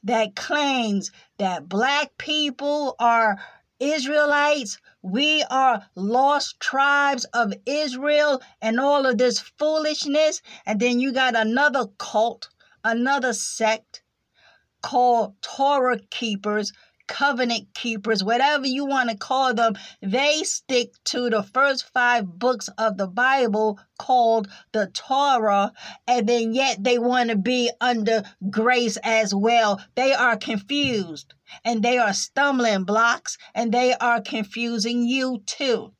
[0.02, 3.38] that claims that black people are
[3.78, 10.40] Israelites, we are lost tribes of Israel, and all of this foolishness.
[10.64, 12.48] And then you got another cult
[12.86, 14.02] another sect
[14.80, 16.72] called Torah keepers,
[17.08, 22.68] covenant keepers, whatever you want to call them, they stick to the first five books
[22.78, 25.72] of the Bible called the Torah,
[26.06, 29.80] and then yet they want to be under grace as well.
[29.96, 31.34] They are confused
[31.64, 35.92] and they are stumbling blocks and they are confusing you too.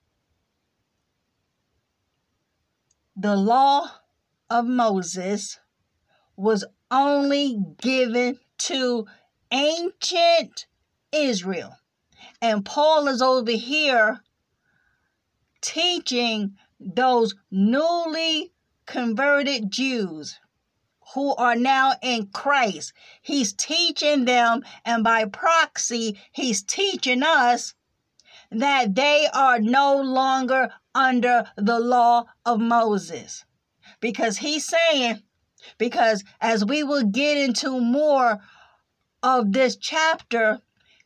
[3.16, 3.90] The law
[4.50, 5.58] of Moses
[6.36, 9.06] was only given to
[9.50, 10.66] ancient
[11.12, 11.76] Israel.
[12.40, 14.20] And Paul is over here
[15.60, 18.52] teaching those newly
[18.86, 20.38] converted Jews
[21.14, 22.92] who are now in Christ.
[23.22, 27.74] He's teaching them, and by proxy, he's teaching us
[28.50, 33.44] that they are no longer under the law of Moses.
[34.00, 35.22] Because he's saying,
[35.78, 38.38] because as we will get into more
[39.22, 40.60] of this chapter,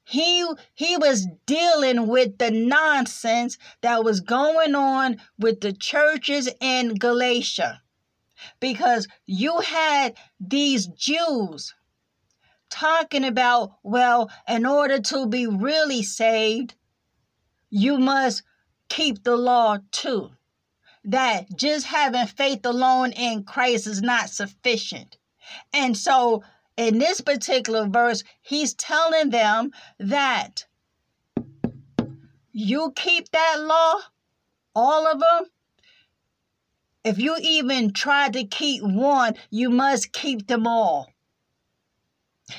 [0.05, 0.45] he
[0.75, 7.81] he was dealing with the nonsense that was going on with the churches in Galatia.
[8.59, 11.75] Because you had these Jews
[12.71, 16.75] talking about, well, in order to be really saved,
[17.69, 18.43] you must
[18.89, 20.31] keep the law too.
[21.05, 25.17] That just having faith alone in Christ is not sufficient.
[25.73, 26.43] And so
[26.77, 30.67] in this particular verse, he's telling them that
[32.53, 34.01] you keep that law,
[34.75, 35.51] all of them.
[37.05, 41.11] If you even try to keep one, you must keep them all.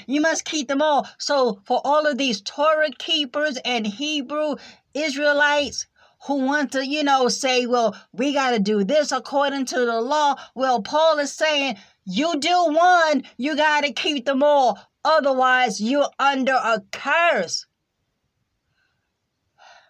[0.08, 1.08] You must keep them all.
[1.18, 4.56] So, for all of these Torah keepers and Hebrew
[4.94, 5.86] Israelites
[6.28, 10.02] who want to, you know, say, well, we got to do this according to the
[10.02, 14.80] law, well, Paul is saying, you do one, you got to keep them all.
[15.04, 17.66] Otherwise, you're under a curse.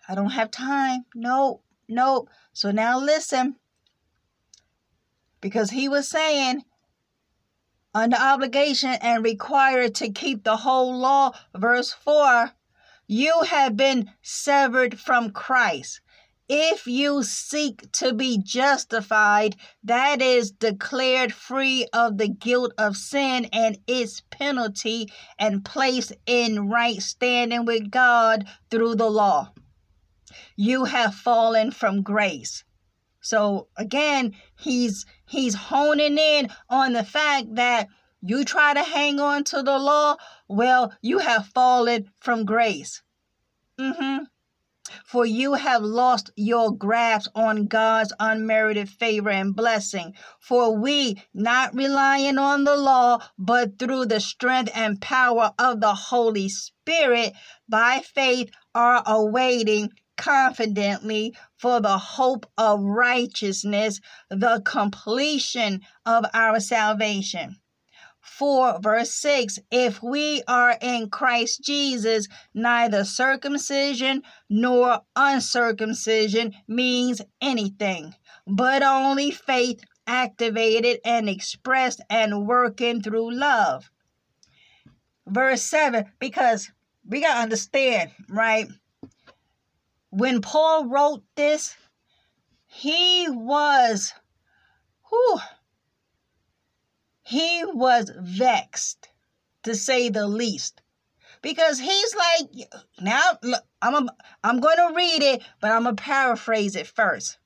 [0.08, 1.06] I don't have time.
[1.16, 2.30] Nope, nope.
[2.54, 3.56] So now listen.
[5.42, 6.64] Because he was saying,
[7.94, 11.32] under obligation and required to keep the whole law.
[11.56, 12.52] Verse 4
[13.08, 16.00] You have been severed from Christ.
[16.54, 23.46] If you seek to be justified, that is, declared free of the guilt of sin
[23.54, 25.08] and its penalty,
[25.40, 29.54] and placed in right standing with God through the law,
[30.58, 32.66] you have fallen from grace.
[33.22, 37.88] So again, he's he's honing in on the fact that
[38.22, 40.18] you try to hang on to the law,
[40.50, 43.02] well, you have fallen from grace.
[43.80, 44.26] Mm-hmm.
[45.06, 50.16] For you have lost your grasp on God's unmerited favor and blessing.
[50.40, 55.94] For we, not relying on the law, but through the strength and power of the
[55.94, 57.34] Holy Spirit,
[57.70, 67.61] by faith are awaiting confidently for the hope of righteousness, the completion of our salvation.
[68.38, 78.16] 4 verse 6 If we are in Christ Jesus, neither circumcision nor uncircumcision means anything,
[78.48, 83.90] but only faith activated and expressed and working through love.
[85.28, 86.72] Verse 7 Because
[87.08, 88.68] we got to understand, right?
[90.12, 91.76] when Paul wrote this,
[92.68, 94.14] he was,
[95.10, 95.40] whew,
[97.32, 99.08] he was vexed,
[99.64, 100.82] to say the least,
[101.42, 102.70] because he's like,
[103.00, 107.38] now look, I'm a, I'm going to read it, but I'm gonna paraphrase it first.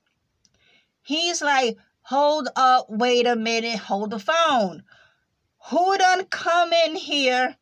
[1.03, 4.81] He's like, hold up, wait a minute, hold the phone.
[5.69, 7.55] Who done come in here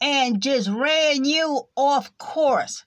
[0.00, 2.84] and just ran you off course?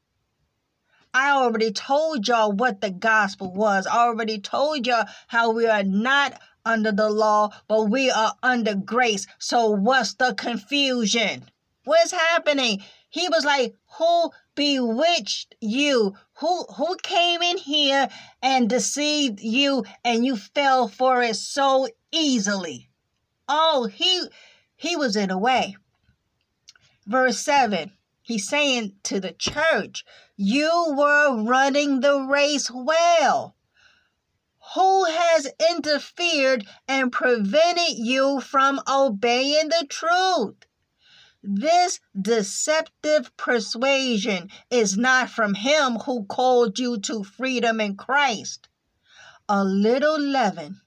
[1.13, 3.85] I already told y'all what the gospel was.
[3.85, 8.75] I already told y'all how we are not under the law, but we are under
[8.75, 9.27] grace.
[9.39, 11.49] So what's the confusion?
[11.83, 12.83] What's happening?
[13.09, 16.15] He was like, Who bewitched you?
[16.39, 18.07] Who who came in here
[18.41, 22.89] and deceived you and you fell for it so easily?
[23.47, 24.27] Oh, he
[24.75, 25.75] he was in a way.
[27.05, 27.91] Verse 7
[28.21, 30.05] He's saying to the church,
[30.37, 33.55] You were running the race well.
[34.75, 40.65] Who has interfered and prevented you from obeying the truth?
[41.43, 48.69] This deceptive persuasion is not from him who called you to freedom in Christ.
[49.49, 50.81] A little leaven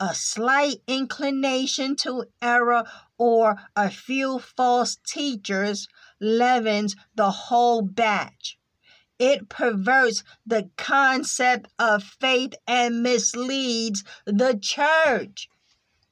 [0.00, 2.84] a slight inclination to error
[3.16, 5.88] or a few false teachers
[6.20, 8.58] leavens the whole batch.
[9.18, 15.48] It perverts the concept of faith and misleads the church.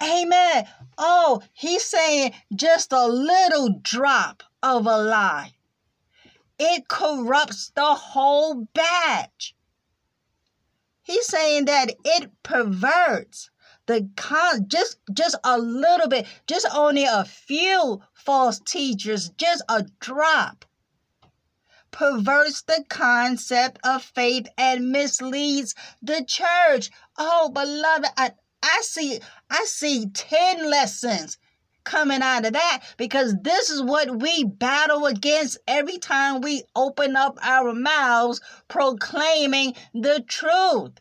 [0.01, 0.69] Amen.
[0.97, 5.53] Oh, he's saying just a little drop of a lie.
[6.59, 9.55] It corrupts the whole batch.
[11.03, 13.51] He's saying that it perverts
[13.87, 19.85] the con just just a little bit, just only a few false teachers, just a
[19.99, 20.65] drop
[21.93, 26.91] perverts the concept of faith and misleads the church.
[27.17, 28.33] Oh, beloved, I,
[28.63, 29.21] I see
[29.51, 31.39] I see 10 lessons
[31.85, 37.17] coming out of that because this is what we battle against every time we open
[37.17, 40.93] up our mouths proclaiming the truth.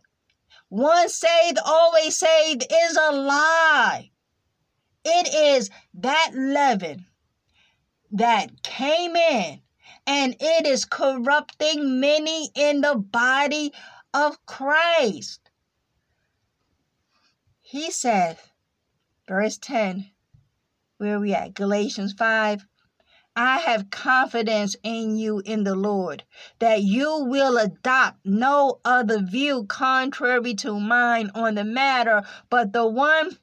[0.69, 4.11] Once saved, always saved is a lie.
[5.03, 7.05] It is that leaven
[8.11, 9.61] that came in
[10.11, 13.71] and it is corrupting many in the body
[14.13, 15.49] of Christ.
[17.61, 18.37] He said,
[19.25, 20.11] verse 10,
[20.97, 21.53] where we at?
[21.53, 22.65] Galatians 5.
[23.37, 26.25] I have confidence in you in the Lord,
[26.59, 32.85] that you will adopt no other view contrary to mine on the matter, but the
[32.85, 33.37] one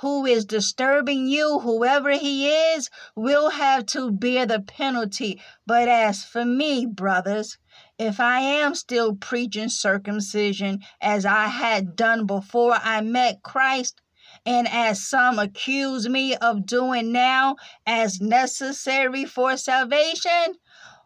[0.00, 5.40] who is disturbing you, whoever he is, will have to bear the penalty.
[5.66, 7.58] But as for me, brothers,
[7.98, 14.00] if I am still preaching circumcision as I had done before I met Christ,
[14.46, 20.54] and as some accuse me of doing now as necessary for salvation,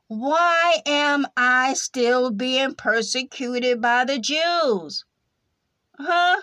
[0.06, 5.04] why am I still being persecuted by the Jews?
[5.98, 6.42] Huh?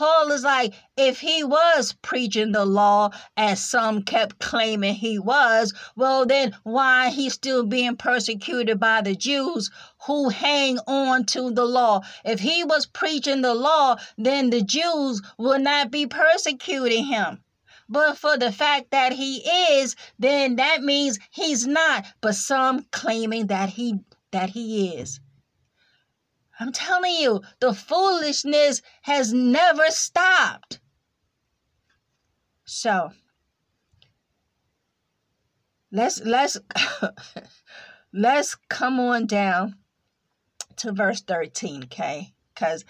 [0.00, 5.74] Paul is like, if he was preaching the law as some kept claiming he was,
[5.94, 9.70] well, then why he's still being persecuted by the Jews
[10.06, 12.00] who hang on to the law?
[12.24, 17.44] If he was preaching the law, then the Jews would not be persecuting him.
[17.86, 22.06] But for the fact that he is, then that means he's not.
[22.22, 25.20] But some claiming that he that he is.
[26.60, 30.78] I'm telling you, the foolishness has never stopped.
[32.66, 33.12] So,
[35.90, 36.58] let's let's
[38.12, 39.76] let's come on down
[40.76, 42.34] to verse 13, okay?
[42.54, 42.84] Cuz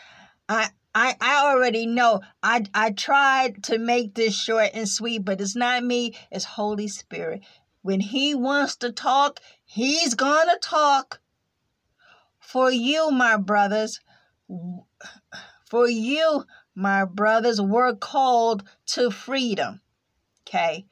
[0.49, 5.41] I I, I already know I I tried to make this short and sweet, but
[5.41, 7.43] it's not me, it's Holy Spirit.
[7.83, 11.21] When he wants to talk, he's gonna talk.
[12.53, 14.01] For you, my brothers,
[15.67, 19.83] for you, my brothers, were called to freedom.
[20.43, 20.87] Okay.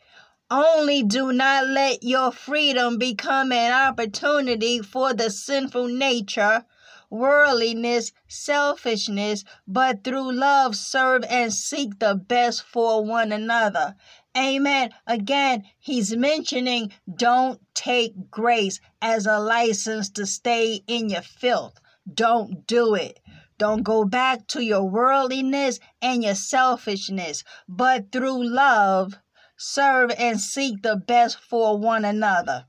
[0.49, 6.65] Only do not let your freedom become an opportunity for the sinful nature,
[7.11, 13.97] worldliness, selfishness, but through love serve and seek the best for one another.
[14.37, 14.91] Amen.
[15.07, 21.81] Again, he's mentioning don't take grace as a license to stay in your filth.
[22.13, 23.21] Don't do it.
[23.59, 29.19] Don't go back to your worldliness and your selfishness, but through love,
[29.57, 32.67] serve and seek the best for one another.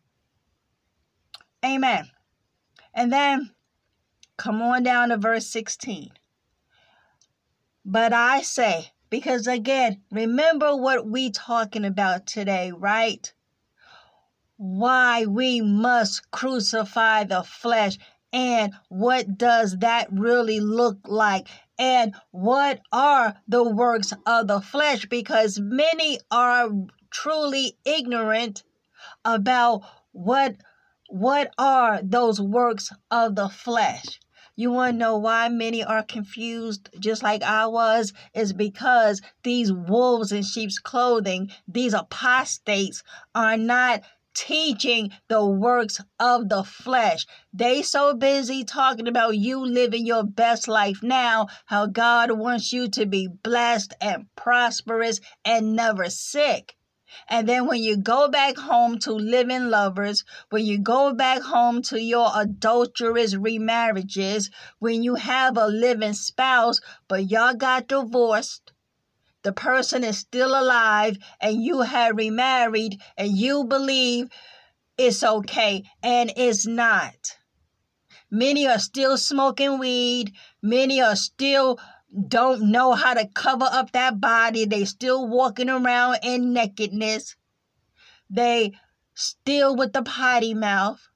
[1.64, 2.10] Amen.
[2.93, 3.51] And then
[4.38, 6.10] come on down to verse 16.
[7.86, 13.32] But I say, because again, remember what we talking about today, right?
[14.57, 17.97] Why we must crucify the flesh
[18.32, 21.47] and what does that really look like?
[21.80, 25.05] And what are the works of the flesh?
[25.05, 26.70] Because many are
[27.10, 28.64] truly ignorant
[29.26, 30.55] about what
[31.07, 34.20] what are those works of the flesh
[34.60, 38.12] you want to know why many are confused, just like I was?
[38.34, 43.01] Is because these wolves in sheep's clothing, these apostates,
[43.34, 44.01] are not
[44.36, 47.26] teaching the works of the flesh.
[47.53, 52.89] They so busy talking about you living your best life now, how God wants you
[52.89, 56.76] to be blessed and prosperous and never sick.
[57.28, 61.82] And then when you go back home to living lovers, when you go back home
[61.84, 64.49] to your adulterous remarriages,
[64.80, 68.72] when you have a living spouse, but y'all got divorced,
[69.43, 74.30] the person is still alive, and you have remarried, and you believe
[74.97, 77.38] it's okay, and it's not.
[78.32, 80.34] Many are still smoking weed.
[80.62, 81.80] Many are still
[82.28, 84.66] don't know how to cover up that body.
[84.66, 87.36] They still walking around in nakedness.
[88.30, 88.74] They
[89.14, 91.07] still with the potty mouth,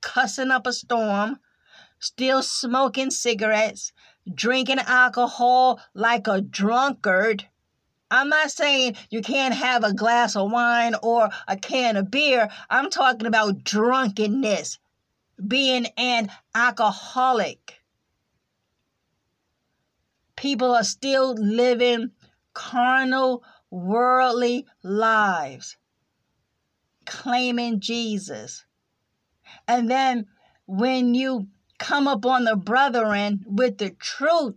[0.00, 1.38] cussing up a storm,
[1.98, 3.92] still smoking cigarettes,
[4.32, 7.46] drinking alcohol like a drunkard.
[8.10, 12.50] I'm not saying you can't have a glass of wine or a can of beer.
[12.68, 14.78] I'm talking about drunkenness,
[15.46, 17.81] being an alcoholic.
[20.42, 22.10] People are still living
[22.52, 25.76] carnal, worldly lives,
[27.06, 28.64] claiming Jesus.
[29.68, 30.26] And then
[30.66, 31.46] when you
[31.78, 34.56] come upon the brethren with the truth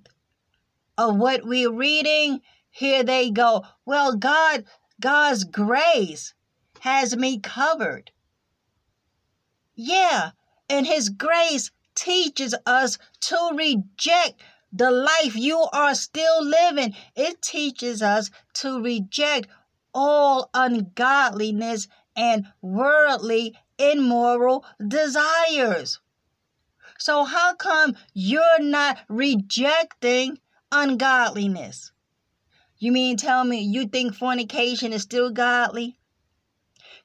[0.97, 3.63] of what we're reading, here they go.
[3.85, 4.65] Well, God,
[4.99, 6.33] God's grace
[6.79, 8.09] has me covered.
[9.75, 10.31] Yeah,
[10.67, 14.41] and His grace teaches us to reject
[14.75, 16.93] the life you are still living.
[17.15, 19.47] It teaches us to reject
[19.93, 25.99] all ungodliness and worldly, immoral desires.
[26.97, 30.39] So, how come you're not rejecting
[30.71, 31.93] ungodliness?
[32.77, 35.97] You mean tell me you think fornication is still godly?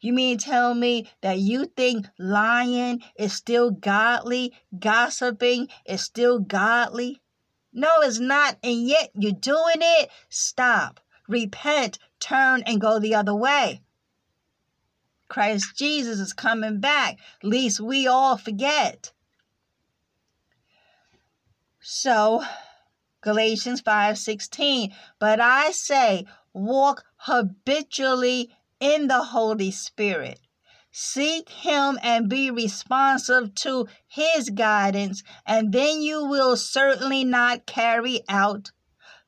[0.01, 4.55] You mean tell me that you think lying is still godly?
[4.77, 7.21] Gossiping is still godly?
[7.73, 10.11] No, it's not, and yet you're doing it.
[10.29, 11.01] Stop.
[11.29, 13.83] Repent, turn, and go the other way.
[15.29, 19.13] Christ Jesus is coming back, least we all forget.
[21.81, 22.45] So,
[23.21, 28.51] Galatians 5:16, but I say, walk habitually
[28.81, 30.41] in the Holy Spirit.
[30.93, 38.23] Seek Him and be responsive to His guidance, and then you will certainly not carry
[38.29, 38.73] out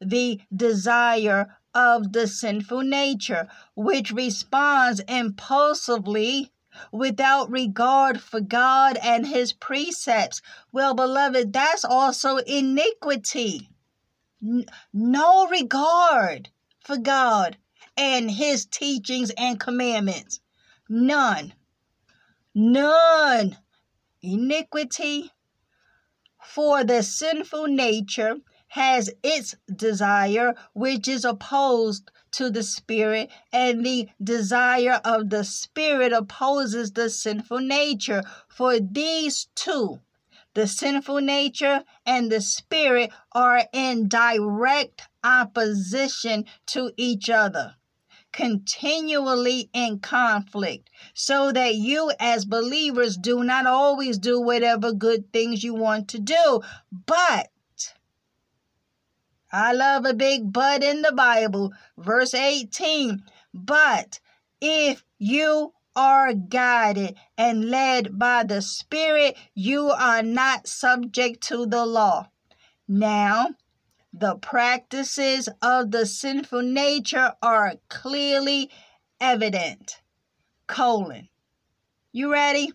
[0.01, 6.53] the desire of the sinful nature, which responds impulsively
[6.91, 10.43] without regard for God and His precepts.
[10.73, 13.71] Well, beloved, that's also iniquity.
[14.93, 16.49] No regard
[16.81, 17.57] for God
[17.97, 20.41] and His teachings and commandments.
[20.95, 21.55] None.
[22.55, 23.57] None.
[24.21, 25.33] Iniquity.
[26.45, 28.37] For the sinful nature
[28.69, 36.13] has its desire, which is opposed to the spirit, and the desire of the spirit
[36.13, 38.23] opposes the sinful nature.
[38.49, 40.03] For these two,
[40.53, 47.77] the sinful nature and the spirit, are in direct opposition to each other
[48.33, 55.63] continually in conflict, so that you, as believers, do not always do whatever good things
[55.63, 56.61] you want to do,
[57.07, 57.49] but
[59.53, 61.73] I love a big but in the Bible.
[61.99, 63.23] Verse 18.
[63.53, 64.19] But
[64.63, 71.85] if you are guided and led by the Spirit, you are not subject to the
[71.85, 72.29] law.
[72.89, 73.51] Now,
[74.13, 78.71] the practices of the sinful nature are clearly
[79.21, 80.01] evident.
[80.67, 81.29] Colon.
[82.13, 82.73] You ready?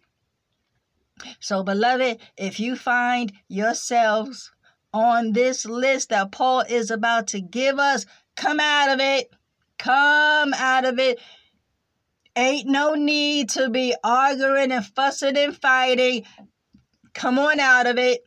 [1.40, 4.52] So, beloved, if you find yourselves
[4.98, 8.06] on this list that Paul is about to give us.
[8.36, 9.30] Come out of it.
[9.78, 11.20] Come out of it.
[12.36, 16.24] Ain't no need to be arguing and fussing and fighting.
[17.14, 18.24] Come on out of it.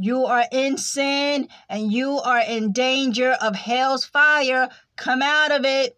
[0.00, 4.68] You are in sin and you are in danger of hell's fire.
[4.94, 5.96] Come out of it.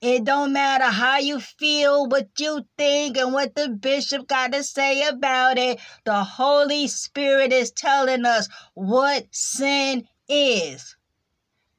[0.00, 4.64] It don't matter how you feel, what you think, and what the bishop got to
[4.64, 5.78] say about it.
[6.02, 10.96] The Holy Spirit is telling us what sin is.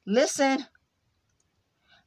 [0.06, 0.64] Listen.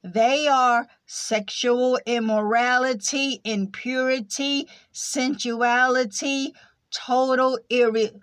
[0.03, 6.53] They are sexual immorality, impurity, sensuality,
[6.89, 8.19] total irre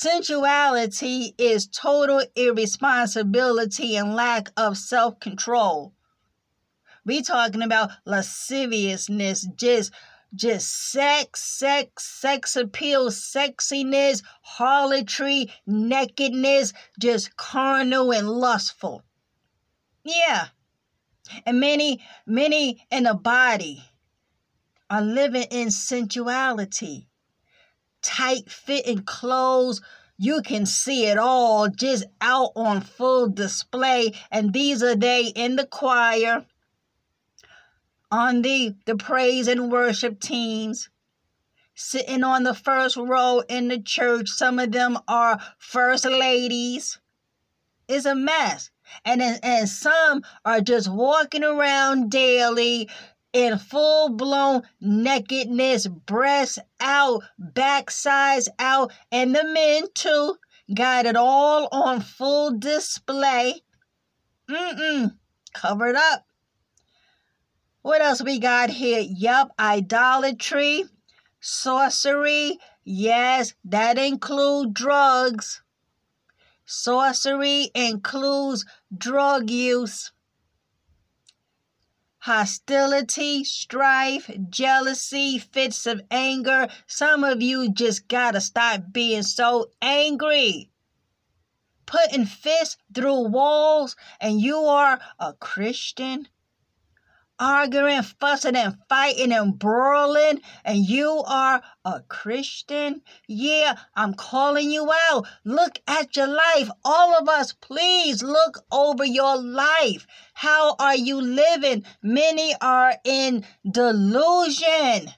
[0.00, 5.94] sensuality is total irresponsibility and lack of self-control.
[7.04, 9.92] We talking about lasciviousness, just
[10.34, 19.02] just sex, sex, sex appeal, sexiness, harlotry, nakedness, just carnal and lustful.
[20.04, 20.48] Yeah.
[21.46, 23.82] And many, many in the body
[24.90, 27.08] are living in sensuality.
[28.06, 29.80] Tight fitting clothes,
[30.16, 34.12] you can see it all just out on full display.
[34.30, 36.46] And these are they in the choir
[38.12, 40.88] on the, the praise and worship teams,
[41.74, 44.28] sitting on the first row in the church.
[44.28, 47.00] Some of them are first ladies.
[47.88, 48.70] It's a mess.
[49.04, 52.88] And, and some are just walking around daily
[53.36, 60.36] in full blown nakedness, breasts out, backsides out, and the men too
[60.74, 63.60] got it all on full display.
[64.48, 65.18] Mm-mm,
[65.52, 66.24] covered up.
[67.82, 69.04] What else we got here?
[69.06, 70.84] Yup, idolatry,
[71.38, 72.58] sorcery.
[72.84, 75.60] Yes, that includes drugs.
[76.64, 78.64] Sorcery includes
[78.96, 80.10] drug use.
[82.26, 86.66] Hostility, strife, jealousy, fits of anger.
[86.88, 90.72] Some of you just gotta stop being so angry.
[91.86, 96.26] Putting fists through walls, and you are a Christian
[97.38, 103.02] arguing, fussing, and fighting and brawling, and you are a Christian?
[103.28, 105.26] Yeah, I'm calling you out.
[105.44, 106.70] Look at your life.
[106.84, 110.06] All of us, please look over your life.
[110.34, 111.84] How are you living?
[112.02, 115.12] Many are in delusion.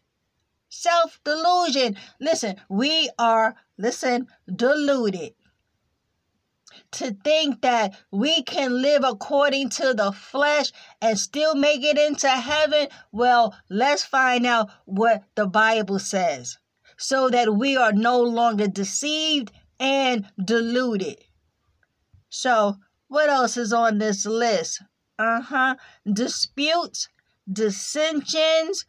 [0.68, 1.96] Self delusion.
[2.20, 5.34] Listen, we are, listen, deluded.
[6.92, 12.28] To think that we can live according to the flesh and still make it into
[12.28, 16.58] heaven, well, let's find out what the Bible says
[16.96, 21.16] so that we are no longer deceived and deluded.
[22.28, 22.76] So,
[23.06, 24.82] what else is on this list?
[25.18, 25.76] Uh huh.
[26.10, 27.08] Disputes,
[27.50, 28.84] dissensions,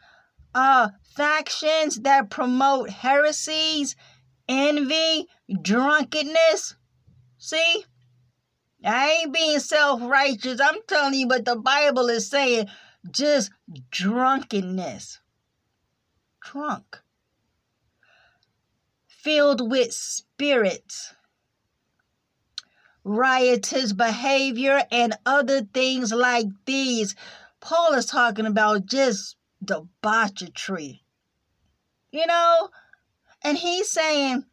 [0.54, 3.96] uh, factions that promote heresies,
[4.48, 5.28] envy,
[5.62, 6.76] drunkenness.
[7.40, 7.86] See?
[8.84, 10.60] I ain't being self righteous.
[10.62, 12.68] I'm telling you what the Bible is saying.
[13.10, 13.52] Just
[13.90, 15.20] drunkenness.
[16.42, 17.00] Drunk.
[19.08, 21.14] Filled with spirits.
[23.06, 27.16] Riotous behavior and other things like these.
[27.62, 31.04] Paul is talking about just debauchery.
[32.12, 32.70] You know?
[33.44, 34.46] And he's saying,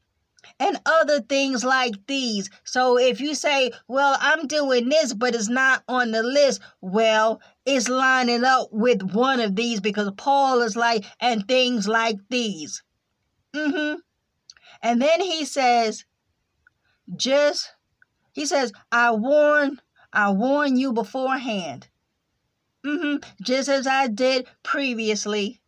[0.59, 2.49] and other things like these.
[2.65, 7.41] So if you say, well, I'm doing this, but it's not on the list, well,
[7.65, 12.83] it's lining up with one of these because Paul is like, and things like these.
[13.55, 13.97] Mm-hmm.
[14.83, 16.05] And then he says,
[17.15, 17.73] just,
[18.33, 19.81] he says, I warn,
[20.13, 21.89] I warn you beforehand.
[22.85, 23.17] Mm-hmm.
[23.43, 25.61] Just as I did previously.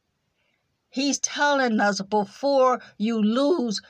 [0.90, 3.82] He's telling us before you lose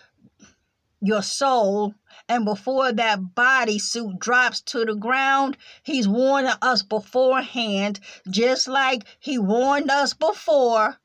[1.00, 1.94] your soul
[2.28, 9.38] and before that bodysuit drops to the ground, he's warning us beforehand, just like he
[9.38, 10.98] warned us before,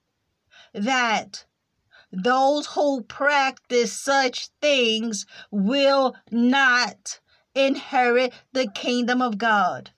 [0.73, 1.45] that
[2.11, 7.19] those who practice such things will not
[7.55, 9.91] inherit the kingdom of God.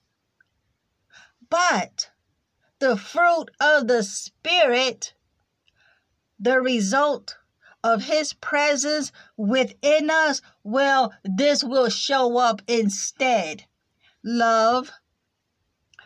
[1.48, 2.10] But
[2.78, 5.14] the fruit of the Spirit,
[6.38, 7.36] the result
[7.86, 13.64] of His presence within us, well, this will show up instead.
[14.24, 14.90] Love,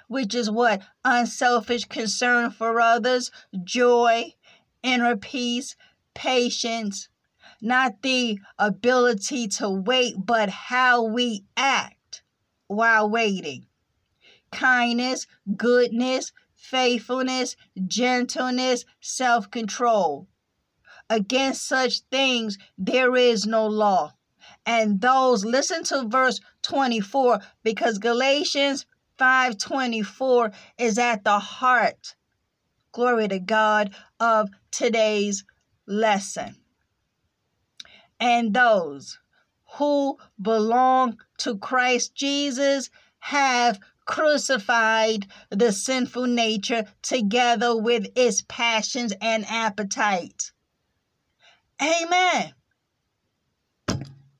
[0.07, 0.83] which is what?
[1.07, 3.31] Unselfish concern for others,
[3.65, 4.35] joy,
[4.83, 5.75] inner peace,
[6.13, 7.09] patience,
[7.63, 12.23] not the ability to wait, but how we act
[12.67, 13.65] while waiting.
[14.53, 15.27] Kindness,
[15.57, 17.57] goodness, faithfulness,
[17.87, 20.29] gentleness, self control.
[21.11, 24.15] Against such things there is no law.
[24.65, 28.87] And those, listen to verse 24, because Galatians
[29.19, 32.15] 5:24 is at the heart,
[32.93, 35.45] glory to God, of today's
[35.87, 36.57] lesson.
[38.21, 39.19] And those
[39.79, 42.89] who belong to Christ Jesus
[43.19, 50.53] have crucified the sinful nature together with its passions and appetites.
[51.83, 52.55] Amen.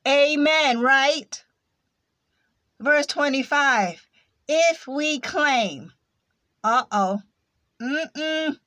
[0.07, 1.43] Amen, right?
[2.79, 4.07] Verse 25.
[4.47, 5.91] If we claim,
[6.63, 7.21] uh oh,
[7.81, 8.57] mm-mm.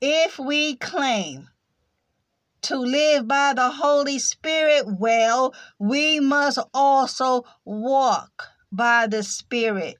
[0.00, 1.48] If we claim
[2.62, 9.96] to live by the Holy Spirit well, we must also walk by the Spirit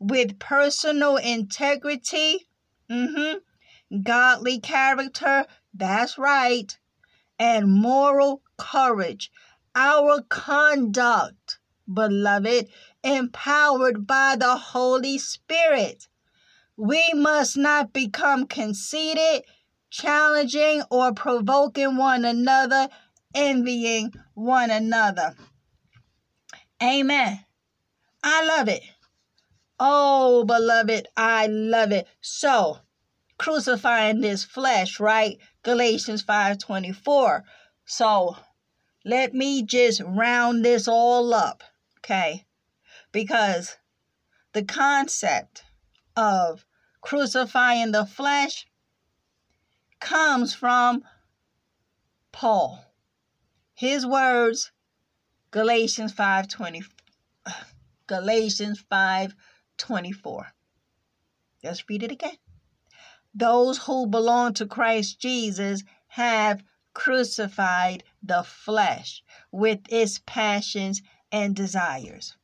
[0.00, 2.48] with personal integrity,
[2.90, 3.38] mm-hmm,
[4.02, 6.76] godly character, that's right,
[7.38, 9.30] and moral courage.
[9.74, 11.58] Our conduct,
[11.92, 12.68] beloved,
[13.04, 16.08] empowered by the Holy Spirit.
[16.76, 19.44] We must not become conceited,
[19.90, 22.88] challenging, or provoking one another,
[23.34, 25.34] envying one another.
[26.82, 27.44] Amen.
[28.22, 28.82] I love it.
[29.80, 32.06] Oh, beloved, I love it.
[32.20, 32.78] So,
[33.38, 35.38] crucifying this flesh, right?
[35.68, 37.44] Galatians 5:24.
[37.84, 38.38] So,
[39.04, 41.62] let me just round this all up,
[41.98, 42.46] okay?
[43.12, 43.76] Because
[44.54, 45.64] the concept
[46.16, 46.64] of
[47.02, 48.66] crucifying the flesh
[50.00, 51.04] comes from
[52.32, 52.82] Paul.
[53.74, 54.72] His words,
[55.50, 56.82] Galatians 5:20
[58.06, 60.54] Galatians 5:24.
[61.62, 62.38] Let's read it again.
[63.38, 69.22] Those who belong to Christ Jesus have crucified the flesh
[69.52, 72.36] with its passions and desires.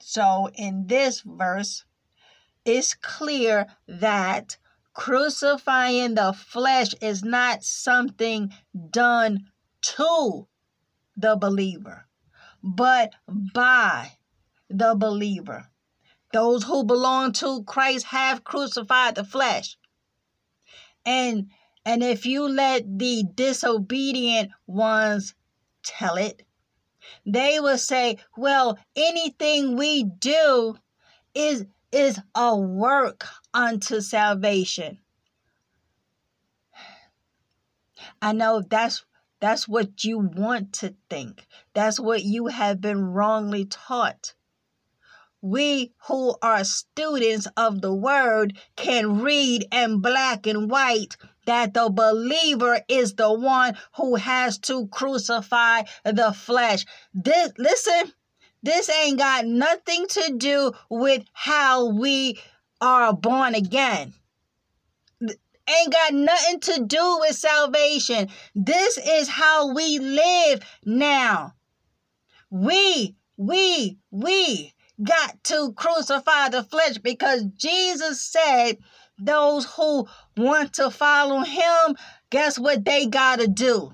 [0.00, 1.84] So, in this verse,
[2.64, 4.58] it's clear that
[4.94, 8.52] crucifying the flesh is not something
[8.90, 9.46] done
[9.82, 10.48] to
[11.16, 12.08] the believer,
[12.64, 14.18] but by
[14.68, 15.70] the believer.
[16.32, 19.76] Those who belong to Christ have crucified the flesh.
[21.06, 21.50] And
[21.84, 25.34] and if you let the disobedient ones
[25.84, 26.44] tell it,
[27.26, 30.78] They will say, well, anything we do
[31.34, 35.00] is is a work unto salvation.
[38.22, 39.04] I know that's
[39.38, 41.46] that's what you want to think.
[41.74, 44.32] That's what you have been wrongly taught.
[45.42, 51.16] We who are students of the word can read in black and white
[51.46, 56.86] that the believer is the one who has to crucify the flesh.
[57.12, 58.12] This listen,
[58.62, 62.38] this ain't got nothing to do with how we
[62.80, 64.14] are born again.
[65.20, 68.28] Ain't got nothing to do with salvation.
[68.54, 71.54] This is how we live now.
[72.50, 74.71] We, we, we
[75.02, 78.78] got to crucify the flesh because Jesus said
[79.18, 81.96] those who want to follow him,
[82.30, 83.92] guess what they got to do?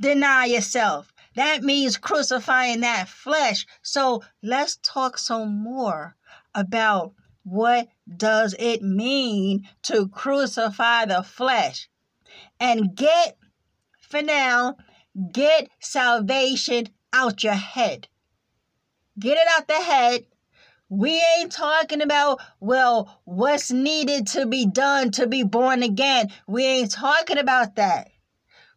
[0.00, 1.12] Deny yourself.
[1.36, 3.66] That means crucifying that flesh.
[3.82, 6.16] So let's talk some more
[6.54, 7.12] about
[7.44, 11.88] what does it mean to crucify the flesh
[12.58, 13.36] and get
[14.00, 14.76] for now
[15.32, 18.08] get salvation out your head
[19.18, 20.26] get it out the head
[20.88, 26.30] we ain't talking about, well, what's needed to be done to be born again.
[26.46, 28.10] We ain't talking about that.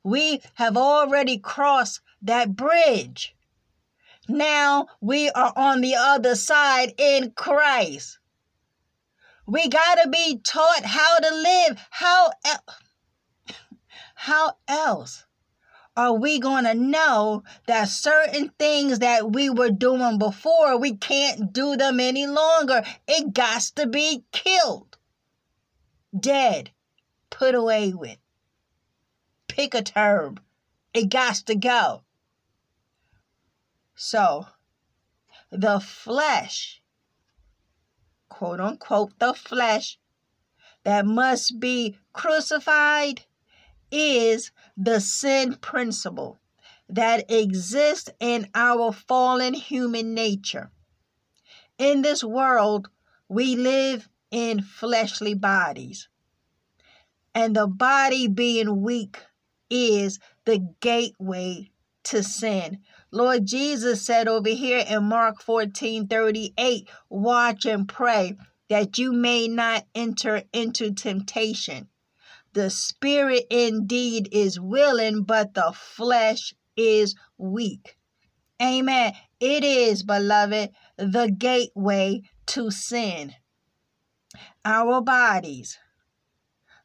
[0.03, 3.35] We have already crossed that bridge.
[4.27, 8.17] Now we are on the other side in Christ.
[9.45, 11.79] We got to be taught how to live.
[11.91, 12.75] How, el-
[14.15, 15.25] how else?
[15.99, 21.51] Are we going to know that certain things that we were doing before, we can't
[21.51, 22.85] do them any longer?
[23.05, 24.97] It got to be killed,
[26.17, 26.69] dead,
[27.29, 28.17] put away with.
[29.49, 30.37] Pick a term.
[30.93, 32.03] It got to go.
[33.93, 34.47] So,
[35.51, 36.81] the flesh,
[38.29, 39.99] quote unquote, the flesh
[40.85, 43.25] that must be crucified
[43.91, 46.37] is the sin principle
[46.89, 50.71] that exists in our fallen human nature.
[51.77, 52.89] In this world,
[53.27, 56.09] we live in fleshly bodies,
[57.33, 59.17] and the body being weak
[59.69, 61.69] is the gateway
[62.03, 62.79] to sin.
[63.11, 68.35] Lord Jesus said over here in Mark 14 38, watch and pray
[68.69, 71.87] that you may not enter into temptation.
[72.53, 77.97] The spirit indeed is willing, but the flesh is weak.
[78.61, 79.13] Amen.
[79.39, 83.35] It is, beloved, the gateway to sin.
[84.65, 85.77] Our bodies,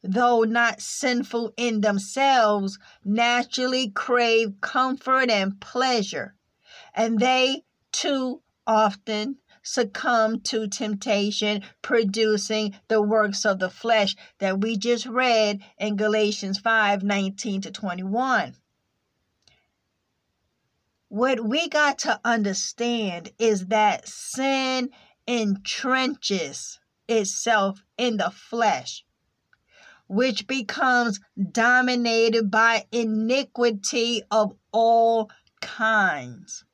[0.02, 6.36] though not sinful in themselves, naturally crave comfort and pleasure,
[6.94, 14.76] and they too often succumb to temptation, producing the works of the flesh that we
[14.76, 18.54] just read in Galatians 5 19 to 21.
[21.08, 24.90] What we got to understand is that sin
[25.26, 29.04] entrenches itself in the flesh,
[30.08, 31.20] which becomes
[31.52, 36.64] dominated by iniquity of all kinds.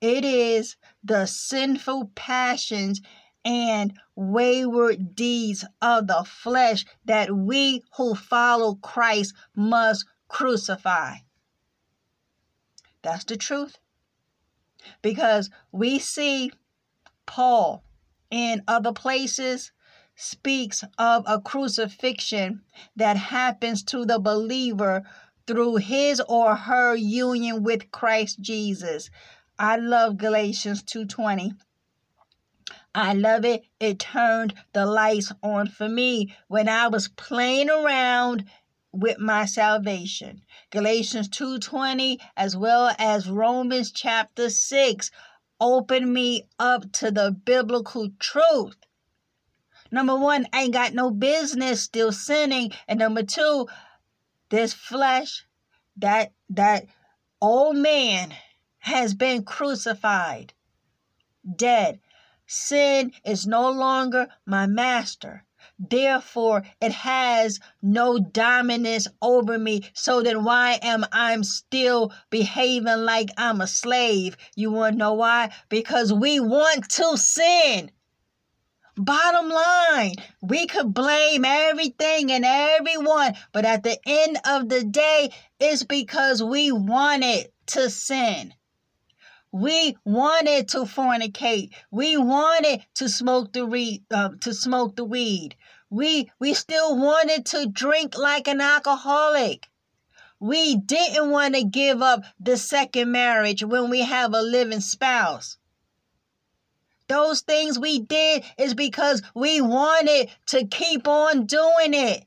[0.00, 3.00] It is the sinful passions
[3.44, 11.16] and wayward deeds of the flesh that we who follow Christ must crucify.
[13.02, 13.78] That's the truth.
[15.02, 16.52] Because we see
[17.26, 17.82] Paul
[18.30, 19.72] in other places
[20.14, 22.62] speaks of a crucifixion
[22.96, 25.04] that happens to the believer
[25.46, 29.10] through his or her union with Christ Jesus.
[29.60, 31.52] I love Galatians 2:20.
[32.94, 33.64] I love it.
[33.80, 38.44] It turned the lights on for me when I was playing around
[38.92, 40.42] with my salvation.
[40.70, 45.10] Galatians 2:20 as well as Romans chapter 6
[45.60, 48.76] opened me up to the biblical truth.
[49.90, 53.66] Number 1, I ain't got no business still sinning and number 2,
[54.50, 55.44] this flesh
[55.96, 56.86] that that
[57.40, 58.32] old man
[58.88, 60.54] has been crucified,
[61.56, 62.00] dead.
[62.46, 65.44] Sin is no longer my master.
[65.78, 69.88] Therefore, it has no dominance over me.
[69.92, 74.36] So then, why am I still behaving like I'm a slave?
[74.56, 75.52] You want to know why?
[75.68, 77.90] Because we want to sin.
[78.96, 85.30] Bottom line, we could blame everything and everyone, but at the end of the day,
[85.60, 87.52] it's because we want it.
[87.68, 88.54] to sin.
[89.52, 91.72] We wanted to fornicate.
[91.90, 95.56] We wanted to smoke the re- uh, to smoke the weed.
[95.90, 99.68] We we still wanted to drink like an alcoholic.
[100.38, 105.56] We didn't want to give up the second marriage when we have a living spouse.
[107.08, 112.24] Those things we did is because we wanted to keep on doing it.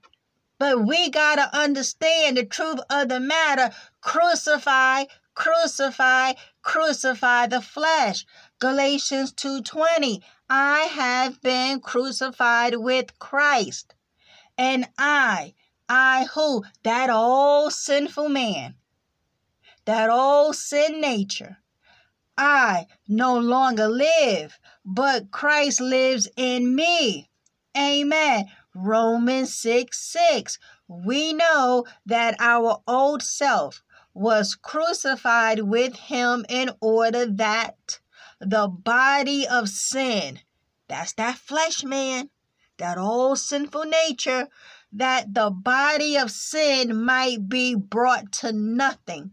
[0.57, 3.69] But we got to understand the truth of the matter.
[4.01, 5.05] Crucify,
[5.36, 8.26] crucify, crucify the flesh.
[8.59, 10.22] Galatians 2:20.
[10.49, 13.95] I have been crucified with Christ.
[14.57, 15.53] And I,
[15.89, 16.64] I who?
[16.84, 18.76] That old sinful man.
[19.86, 21.57] That old sin nature.
[22.38, 27.30] I no longer live, but Christ lives in me.
[27.78, 28.45] Amen.
[28.74, 30.59] Romans 6 6.
[30.88, 33.84] We know that our old self
[34.14, 37.99] was crucified with him in order that
[38.39, 40.39] the body of sin,
[40.88, 42.30] that's that flesh man,
[42.78, 44.47] that old sinful nature,
[44.91, 49.32] that the body of sin might be brought to nothing,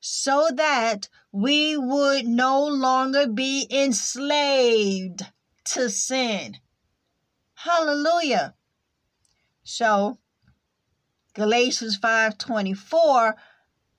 [0.00, 5.22] so that we would no longer be enslaved
[5.64, 6.58] to sin.
[7.54, 8.54] Hallelujah.
[9.64, 10.18] So,
[11.34, 13.36] Galatians 5:24,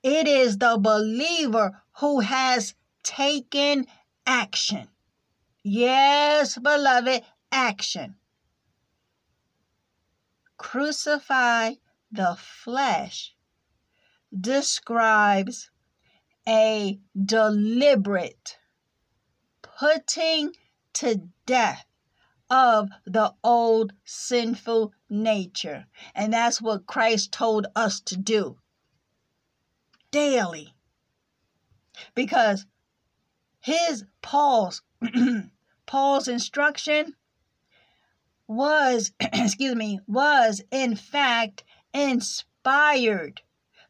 [0.03, 2.73] it is the believer who has
[3.03, 3.85] taken
[4.25, 4.87] action.
[5.63, 8.15] Yes, beloved, action.
[10.57, 11.73] Crucify
[12.11, 13.33] the flesh
[14.37, 15.69] describes
[16.47, 18.57] a deliberate
[19.61, 20.53] putting
[20.93, 21.85] to death
[22.49, 25.85] of the old sinful nature.
[26.15, 28.57] And that's what Christ told us to do
[30.11, 30.73] daily.
[32.15, 32.65] Because
[33.59, 34.81] his Paul's
[35.85, 37.15] Paul's instruction
[38.47, 43.41] was excuse me was in fact inspired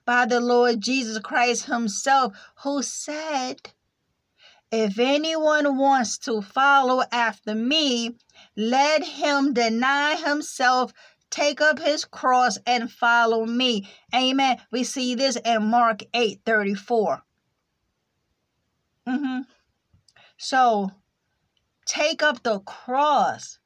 [0.05, 3.71] by the Lord Jesus Christ himself who said
[4.71, 8.15] if anyone wants to follow after me
[8.55, 10.93] let him deny himself,
[11.29, 13.89] take up his cross, and follow me.
[14.13, 14.57] Amen.
[14.71, 17.23] We see this in Mark 8 34.
[19.07, 19.41] Mm-hmm.
[20.37, 20.91] So,
[21.85, 23.59] take up the cross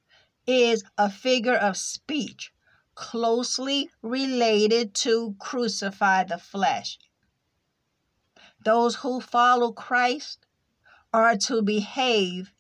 [0.48, 2.54] is a figure of speech
[2.96, 6.98] closely related to crucify the flesh.
[8.64, 10.46] Those who follow Christ
[11.14, 12.54] are to behave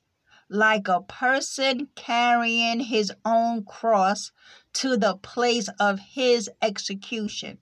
[0.49, 4.31] like a person carrying his own cross
[4.73, 7.59] to the place of his execution.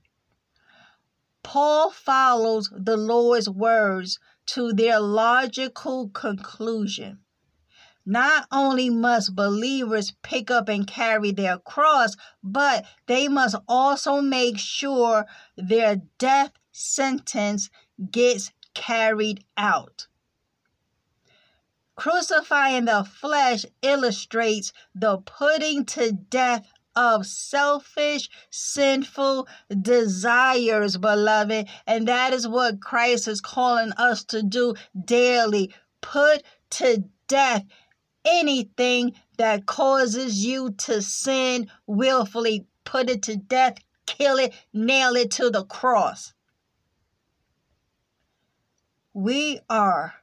[1.44, 7.20] Paul follows the Lord's words to their logical conclusion.
[8.06, 14.58] Not only must believers pick up and carry their cross, but they must also make
[14.58, 17.70] sure their death sentence
[18.10, 20.08] gets carried out.
[21.96, 29.48] Crucifying the flesh illustrates the putting to death of selfish, sinful
[29.82, 31.68] desires, beloved.
[31.88, 34.76] And that is what Christ is calling us to do
[35.06, 35.74] daily.
[36.02, 37.64] Put to death
[38.26, 42.66] anything that causes you to sin willfully.
[42.84, 46.34] Put it to death, kill it, nail it to the cross.
[49.14, 50.16] We are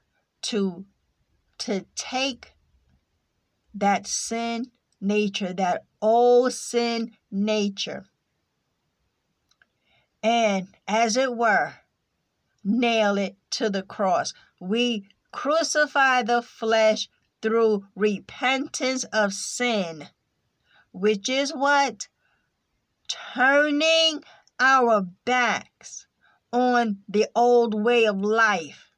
[0.42, 0.86] to
[1.58, 2.52] to take
[3.74, 4.70] that sin
[5.00, 8.06] nature, that old sin nature,
[10.22, 11.74] and as it were,
[12.64, 14.34] nail it to the cross.
[14.60, 17.08] We crucify the flesh
[17.40, 20.08] through repentance of sin,
[20.92, 22.08] which is what?
[23.08, 24.22] Turning
[24.58, 26.06] our backs
[26.52, 28.90] on the old way of life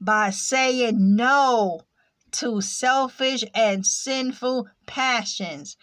[0.00, 1.82] by saying no
[2.32, 5.76] to selfish and sinful passions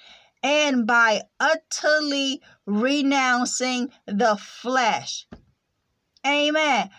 [0.45, 5.27] and by utterly renouncing the flesh.
[6.25, 6.89] Amen.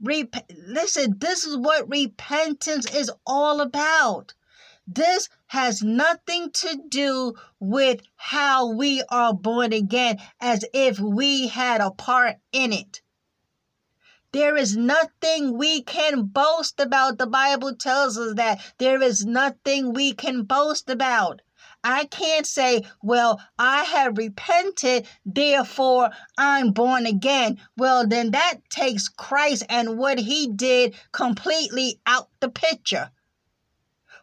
[0.00, 4.32] Rep- Listen, this is what repentance is all about.
[4.86, 11.80] This has nothing to do with how we are born again, as if we had
[11.80, 13.02] a part in it.
[14.34, 17.18] There is nothing we can boast about.
[17.18, 21.40] The Bible tells us that there is nothing we can boast about.
[21.84, 27.60] I can't say, well, I have repented, therefore I'm born again.
[27.76, 33.12] Well, then that takes Christ and what he did completely out the picture.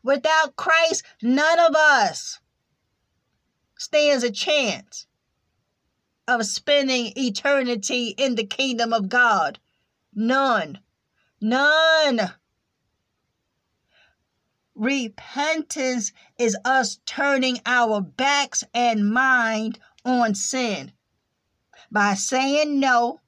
[0.03, 2.41] Without Christ, none of us
[3.77, 5.07] stands a chance
[6.27, 9.57] of spending eternity in the kingdom of God.
[10.13, 10.79] None.
[11.39, 12.33] None.
[14.75, 20.93] Repentance is us turning our backs and mind on sin
[21.91, 23.19] by saying no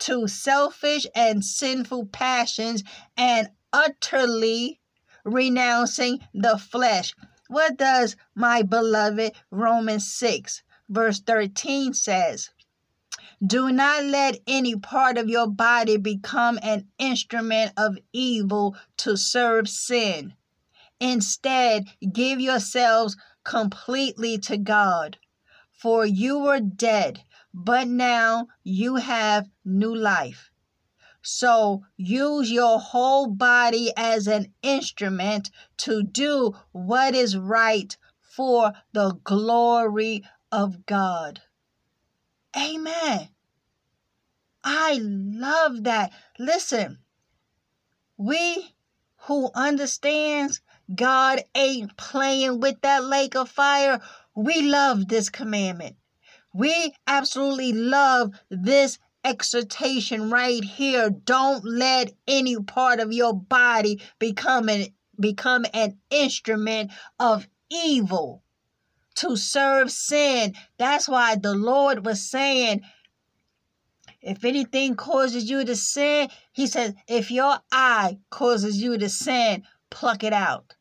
[0.00, 2.82] to selfish and sinful passions
[3.16, 4.80] and utterly
[5.24, 7.14] renouncing the flesh.
[7.48, 12.50] What does my beloved Romans 6, verse 13 says?
[13.44, 19.66] Do not let any part of your body become an instrument of evil to serve
[19.66, 20.34] sin.
[21.00, 25.16] Instead, give yourselves completely to God.
[25.72, 30.50] For you were dead, but now you have new life.
[31.22, 39.18] So use your whole body as an instrument to do what is right for the
[39.24, 41.40] glory of God.
[42.56, 43.28] Amen.
[44.64, 46.12] I love that.
[46.38, 46.98] Listen,
[48.16, 48.74] we
[49.24, 50.60] who understands
[50.94, 54.00] God ain't playing with that lake of fire,
[54.34, 55.96] we love this commandment.
[56.52, 61.10] We absolutely love this exhortation right here.
[61.10, 64.86] Don't let any part of your body become an
[65.18, 68.42] become an instrument of evil
[69.16, 70.54] to serve sin.
[70.78, 72.82] That's why the Lord was saying,
[74.22, 79.62] if anything causes you to sin, he says, if your eye causes you to sin,
[79.88, 80.74] pluck it out.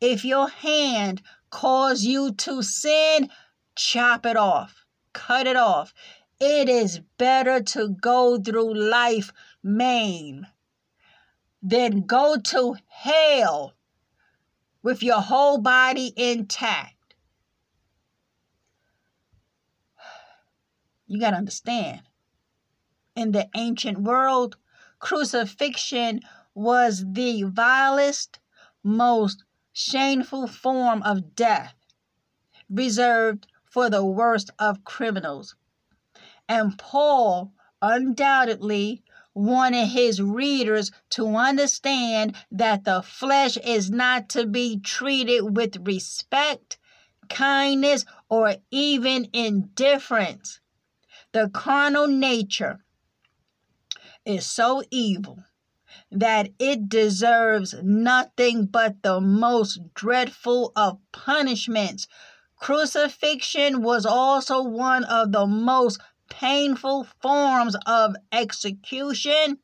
[0.00, 1.20] If your hand
[1.50, 3.28] cause you to sin,
[3.76, 5.92] chop it off, cut it off.
[6.40, 9.30] It is better to go through life
[9.62, 10.46] maimed
[11.62, 13.74] than go to hell
[14.82, 16.94] with your whole body intact.
[21.10, 22.02] You got to understand.
[23.16, 24.56] In the ancient world,
[25.00, 26.20] crucifixion
[26.54, 28.38] was the vilest,
[28.84, 29.42] most
[29.72, 31.74] shameful form of death
[32.68, 35.56] reserved for the worst of criminals.
[36.48, 39.02] And Paul undoubtedly
[39.34, 46.78] wanted his readers to understand that the flesh is not to be treated with respect,
[47.28, 50.59] kindness, or even indifference.
[51.32, 52.84] The carnal nature
[54.24, 55.44] is so evil
[56.10, 62.08] that it deserves nothing but the most dreadful of punishments.
[62.56, 69.58] Crucifixion was also one of the most painful forms of execution.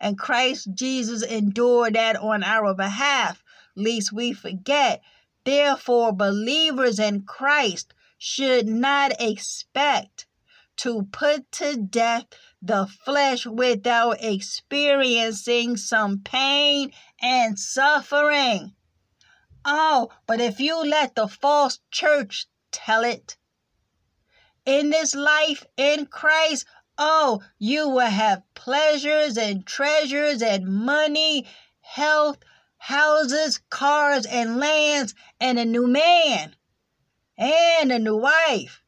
[0.00, 3.42] And Christ Jesus endured that on our behalf,
[3.76, 5.02] lest we forget.
[5.44, 10.26] Therefore, believers in Christ should not expect
[10.82, 12.24] to put to death
[12.60, 16.90] the flesh without experiencing some pain
[17.20, 18.74] and suffering.
[19.64, 23.36] Oh, but if you let the false church tell it,
[24.66, 26.66] in this life in Christ,
[26.98, 31.46] oh, you will have pleasures and treasures and money,
[31.80, 32.38] health,
[32.78, 36.56] houses, cars, and lands, and a new man
[37.38, 38.82] and a new wife.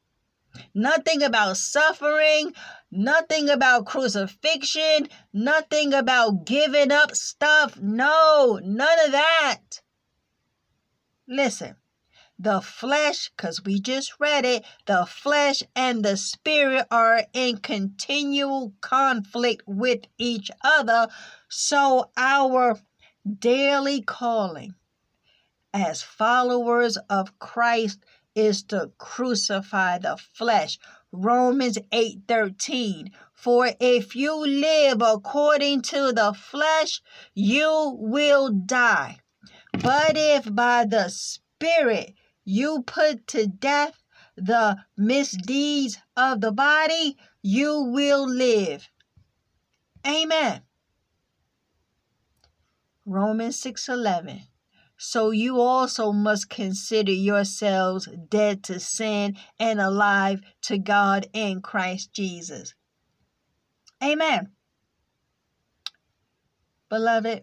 [0.75, 2.53] Nothing about suffering,
[2.91, 7.79] nothing about crucifixion, nothing about giving up stuff.
[7.81, 9.81] No, none of that.
[11.27, 11.77] Listen,
[12.39, 18.75] the flesh, because we just read it, the flesh and the spirit are in continual
[18.81, 21.09] conflict with each other.
[21.49, 22.79] So our
[23.39, 24.75] daily calling
[25.73, 30.79] as followers of Christ is to crucify the flesh.
[31.13, 37.01] Romans 8:13 For if you live according to the flesh
[37.35, 39.21] you will die
[39.83, 44.03] but if by the spirit you put to death
[44.37, 48.89] the misdeeds of the body, you will live.
[50.07, 50.63] Amen.
[53.05, 54.47] Romans 6:11
[55.07, 62.15] So you also must consider yourselves dead to sin and alive to God in Christ
[62.15, 62.75] Jesus.
[64.03, 64.53] Amen.
[66.89, 67.43] Beloved,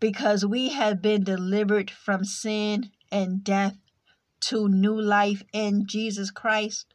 [0.00, 3.76] because we have been delivered from sin and death
[4.40, 6.92] to new life in Jesus Christ,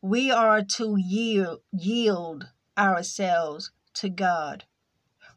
[0.00, 2.48] we are to yield, yield
[2.78, 4.64] ourselves to God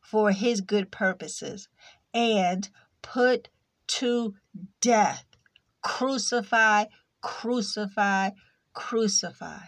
[0.10, 1.70] for His good purposes
[2.14, 2.68] and
[3.02, 3.50] put
[3.88, 4.34] to
[4.82, 5.26] death,
[5.82, 6.86] crucify,
[7.22, 8.32] crucify,
[8.74, 9.60] crucify.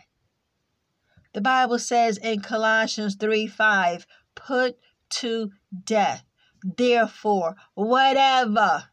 [1.34, 4.06] The Bible says in Colossians 3 5,
[4.36, 4.78] put
[5.12, 5.52] to
[5.84, 6.26] death.
[6.64, 8.86] Therefore, whatever,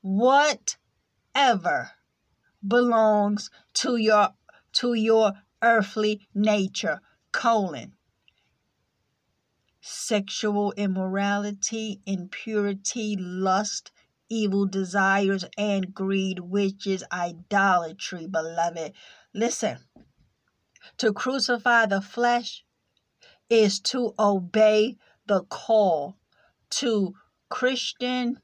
[0.00, 1.92] whatever
[2.66, 4.30] belongs to your
[4.72, 5.32] to your
[5.62, 7.00] earthly nature,
[7.32, 7.94] colon.
[9.90, 13.90] Sexual immorality, impurity, lust,
[14.28, 18.92] evil desires, and greed, which is idolatry, beloved.
[19.32, 19.78] Listen,
[20.98, 22.66] to crucify the flesh
[23.48, 26.18] is to obey the call
[26.68, 27.14] to
[27.48, 28.40] Christian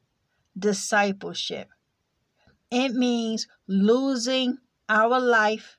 [0.58, 1.68] discipleship.
[2.70, 4.56] It means losing
[4.88, 5.76] our life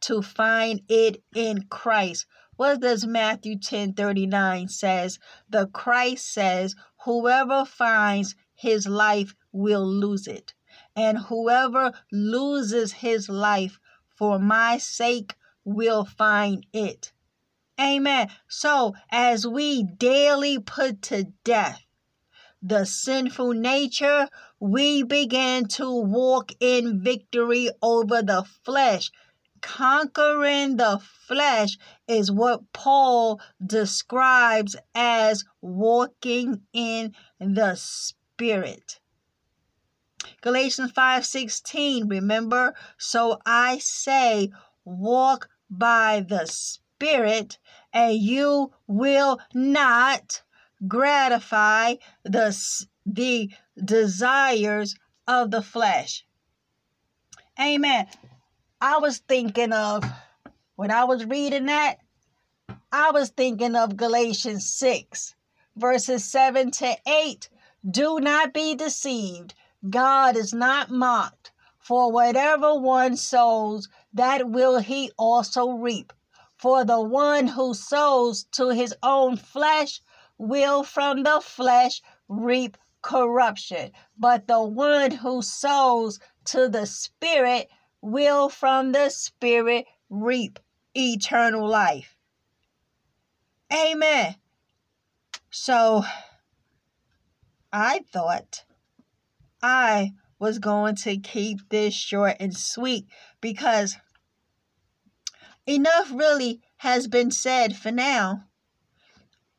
[0.00, 2.24] to find it in Christ.
[2.62, 5.18] What does Matthew 10 39 says?
[5.50, 10.54] The Christ says, Whoever finds his life will lose it.
[10.94, 13.80] And whoever loses his life
[14.16, 15.34] for my sake
[15.64, 17.12] will find it.
[17.80, 18.28] Amen.
[18.46, 21.84] So, as we daily put to death
[22.62, 24.28] the sinful nature,
[24.60, 29.10] we begin to walk in victory over the flesh.
[29.62, 39.00] Conquering the flesh is what Paul describes as walking in the spirit.
[40.40, 44.50] Galatians 5:16 remember so I say
[44.84, 47.58] walk by the spirit
[47.92, 50.42] and you will not
[50.86, 51.94] gratify
[52.24, 52.56] the
[53.06, 53.50] the
[53.82, 56.24] desires of the flesh.
[57.58, 58.08] Amen.
[58.84, 60.04] I was thinking of
[60.74, 61.98] when I was reading that
[62.90, 65.36] I was thinking of Galatians 6
[65.76, 67.48] verses 7 to 8.
[67.88, 69.54] Do not be deceived.
[69.88, 71.52] God is not mocked.
[71.78, 76.12] For whatever one sows, that will he also reap.
[76.56, 80.00] For the one who sows to his own flesh
[80.38, 83.92] will from the flesh reap corruption.
[84.18, 87.70] But the one who sows to the Spirit
[88.02, 90.58] will from the Spirit reap
[90.94, 92.16] eternal life.
[93.72, 94.34] Amen.
[95.50, 96.04] So
[97.72, 98.64] I thought
[99.62, 103.06] I was going to keep this short and sweet
[103.40, 103.96] because
[105.66, 108.48] enough really has been said for now.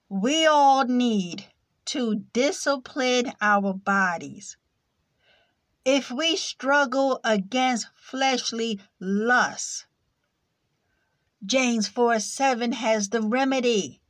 [0.10, 1.46] We all need
[1.86, 4.58] to discipline our bodies.
[5.86, 9.86] If we struggle against fleshly lusts,
[11.46, 14.02] James 4 7 has the remedy.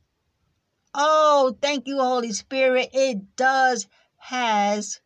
[0.94, 2.90] Oh, thank you, Holy Spirit.
[2.92, 3.88] It does
[4.18, 5.00] has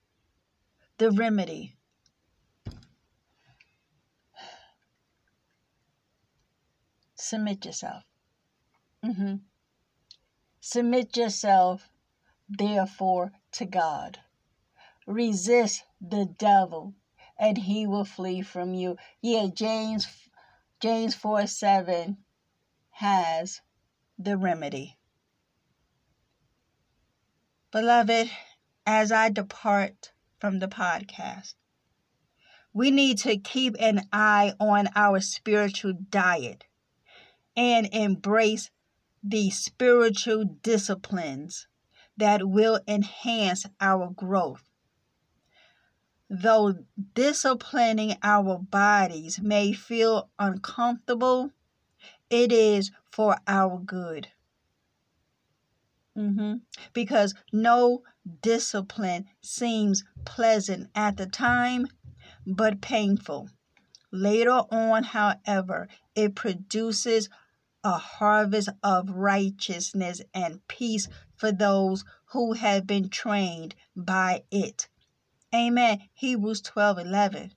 [0.99, 1.75] the remedy.
[7.15, 8.05] Submit yourself.
[9.03, 9.37] Mm-hmm.
[10.61, 11.89] Submit yourself,
[12.47, 14.19] therefore, to God.
[15.07, 16.95] Resist the devil,
[17.39, 18.97] and he will flee from you.
[19.21, 20.07] Yeah, James
[20.81, 22.19] James 4 7
[22.91, 23.61] has
[24.19, 24.99] the remedy.
[27.71, 28.31] Beloved,
[28.87, 31.55] as I depart from the podcast.
[32.73, 36.65] We need to keep an eye on our spiritual diet
[37.57, 38.71] and embrace
[39.23, 41.67] the spiritual disciplines
[42.17, 44.68] that will enhance our growth.
[46.31, 46.85] Though
[47.15, 51.53] disciplining our bodies may feel uncomfortable,
[52.29, 54.29] it is for our good.
[56.17, 56.57] Mm-hmm.
[56.93, 58.03] Because no
[58.43, 61.87] discipline seems pleasant at the time,
[62.47, 63.49] but painful.
[64.11, 67.29] Later on, however, it produces
[67.85, 74.89] a harvest of righteousness and peace for those who have been trained by it.
[75.55, 76.01] Amen.
[76.13, 77.53] Hebrews 12 11.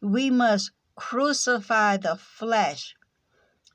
[0.00, 2.94] We must crucify the flesh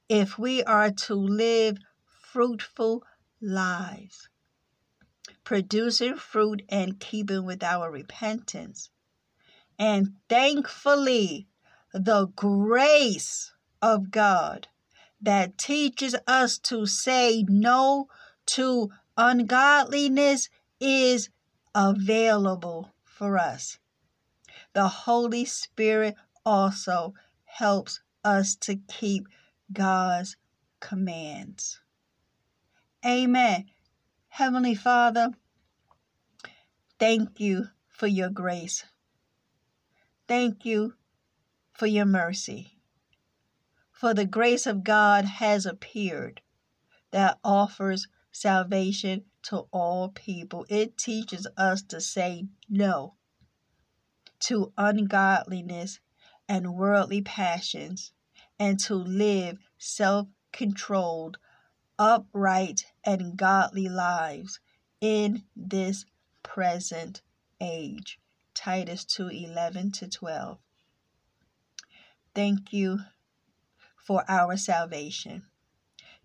[0.09, 1.77] if we are to live
[2.31, 3.03] fruitful
[3.39, 4.29] lives,
[5.43, 8.89] producing fruit and keeping with our repentance.
[9.77, 11.47] And thankfully,
[11.93, 14.67] the grace of God
[15.21, 18.07] that teaches us to say no
[18.47, 20.49] to ungodliness
[20.79, 21.29] is
[21.75, 23.77] available for us.
[24.73, 26.15] the Holy Spirit
[26.45, 27.13] also
[27.45, 29.27] helps us to keep
[29.71, 30.35] God's
[30.79, 31.79] commands.
[33.05, 33.65] Amen.
[34.29, 35.29] Heavenly Father,
[36.99, 38.85] thank you for your grace.
[40.27, 40.93] Thank you
[41.73, 42.77] for your mercy.
[43.91, 46.41] For the grace of God has appeared
[47.11, 50.65] that offers salvation to all people.
[50.69, 53.15] It teaches us to say no
[54.43, 55.99] to ungodliness
[56.49, 58.11] and worldly passions
[58.59, 61.37] and to live self controlled,
[61.97, 64.59] upright, and godly lives
[64.99, 66.05] in this
[66.43, 67.21] present
[67.61, 68.19] age.
[68.53, 70.57] Titus 2 11 to 12.
[72.35, 72.99] Thank you
[73.95, 75.43] for our salvation.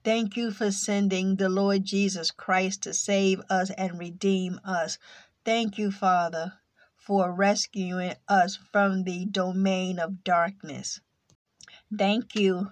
[0.09, 4.97] Thank you for sending the Lord Jesus Christ to save us and redeem us.
[5.45, 6.55] Thank you, Father,
[6.97, 11.03] for rescuing us from the domain of darkness.
[11.95, 12.71] Thank you.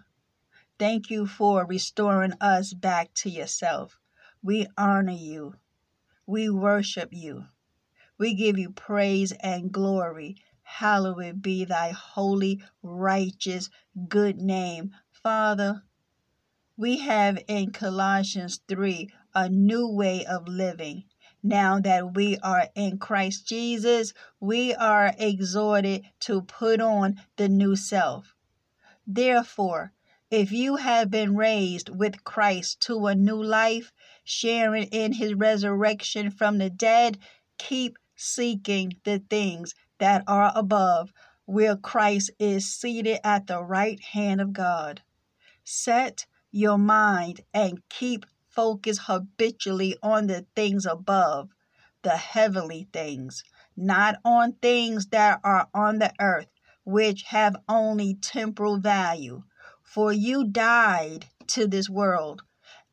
[0.79, 3.99] Thank you for restoring us back to yourself.
[4.43, 5.57] We honor you.
[6.27, 7.49] We worship you.
[8.17, 10.37] We give you praise and glory.
[10.63, 13.69] Hallowed be thy holy, righteous,
[14.09, 14.93] good name.
[15.23, 15.83] Father,
[16.78, 21.05] we have in Colossians 3 a new way of living.
[21.43, 27.77] Now that we are in Christ Jesus, we are exhorted to put on the new
[27.77, 28.35] self.
[29.07, 29.93] Therefore,
[30.31, 33.93] if you have been raised with Christ to a new life,
[34.23, 37.16] sharing in his resurrection from the dead,
[37.57, 41.11] keep seeking the things that are above,
[41.47, 45.01] where Christ is seated at the right hand of God.
[45.65, 46.27] Set
[46.57, 51.51] your mind and keep focus habitually on the things above,
[52.03, 53.45] the heavenly things,
[53.77, 56.47] not on things that are on the earth,
[56.85, 59.43] which have only temporal value.
[59.83, 62.43] For you died to this world,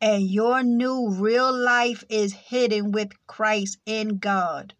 [0.02, 4.74] and your new real life is hidden with Christ in God.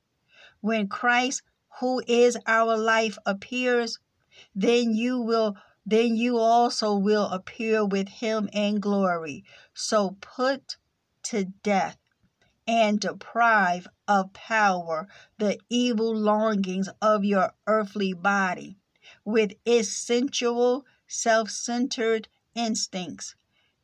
[0.60, 1.42] When Christ,
[1.80, 4.00] who is our life, appears,
[4.54, 5.56] then you will
[5.86, 9.44] then you also will appear with him in glory.
[9.74, 10.78] So put
[11.24, 11.98] to death
[12.68, 15.08] and deprive of power
[15.38, 18.78] the evil longings of your earthly body
[19.26, 23.36] with its sensual, self centered instincts,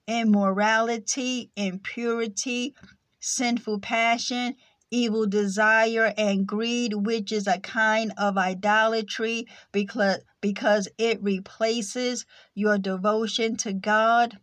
[0.08, 2.74] immorality, impurity,
[3.20, 4.56] sinful passion,
[4.92, 12.26] evil desire and greed, which is a kind of idolatry because, because it replaces
[12.56, 14.40] your devotion to God.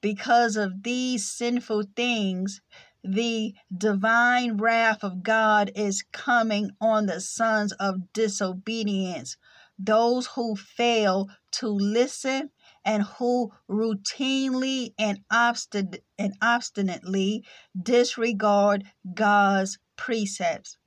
[0.00, 2.60] Because of these sinful things,
[3.02, 9.36] the divine wrath of God is coming on the sons of disobedience,
[9.78, 12.50] those who fail to listen
[12.88, 17.44] and who routinely and, obstin- and obstinately
[17.80, 18.82] disregard
[19.12, 20.78] God's precepts.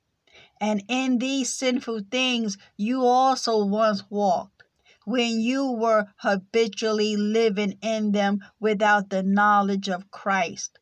[0.60, 4.64] And in these sinful things you also once walked
[5.04, 10.80] when you were habitually living in them without the knowledge of Christ.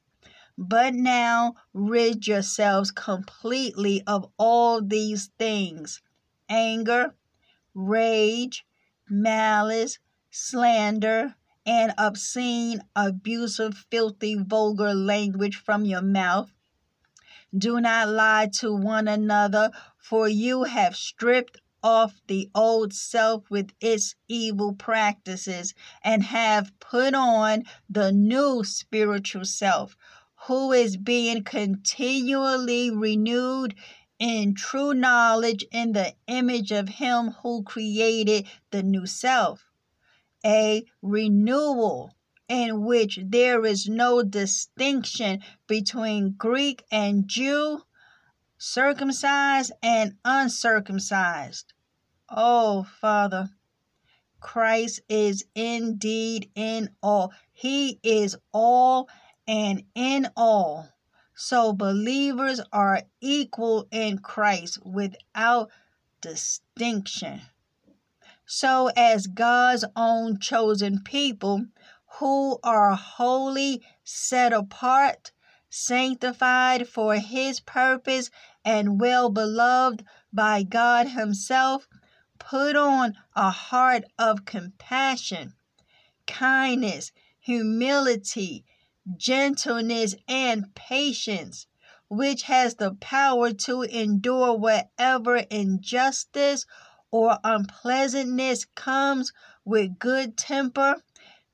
[0.56, 6.00] But now rid yourselves completely of all these things
[6.48, 7.14] anger,
[7.74, 8.64] rage,
[9.10, 9.98] malice,
[10.32, 11.34] slander,
[11.66, 16.52] and obscene, abusive, filthy, vulgar language from your mouth.
[17.56, 23.72] Do not lie to one another, for you have stripped off the old self with
[23.80, 29.96] its evil practices and have put on the new spiritual self,
[30.46, 33.74] who is being continually renewed
[34.18, 39.69] in true knowledge in the image of Him who created the new self
[40.44, 42.14] a renewal
[42.48, 47.82] in which there is no distinction between Greek and Jew,
[48.58, 51.72] circumcised and uncircumcised.
[52.28, 53.50] Oh, Father,
[54.40, 57.32] Christ is indeed in all.
[57.52, 59.08] He is all
[59.46, 60.88] and in all.
[61.34, 65.70] So believers are equal in Christ without
[66.20, 67.42] distinction
[68.52, 71.66] so as God's own chosen people
[72.18, 75.30] who are wholly set apart,
[75.68, 78.28] sanctified for His purpose,
[78.64, 81.86] and well beloved by God Himself,
[82.40, 85.54] put on a heart of compassion,
[86.26, 88.64] kindness, humility,
[89.16, 91.68] gentleness, and patience,
[92.08, 96.66] which has the power to endure whatever injustice
[97.10, 99.32] or unpleasantness comes
[99.64, 101.02] with good temper,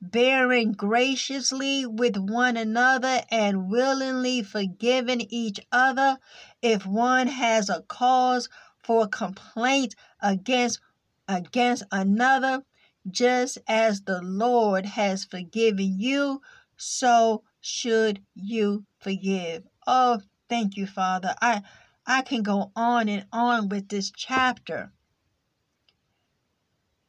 [0.01, 6.19] bearing graciously with one another and willingly forgiving each other.
[6.61, 8.49] If one has a cause
[8.85, 10.81] for complaint against
[11.29, 12.63] against another
[13.11, 16.41] just as the Lord has forgiven you
[16.77, 19.65] so should you forgive.
[19.87, 21.35] Oh thank you father.
[21.41, 21.63] I
[22.07, 24.93] i can go on and on with this chapter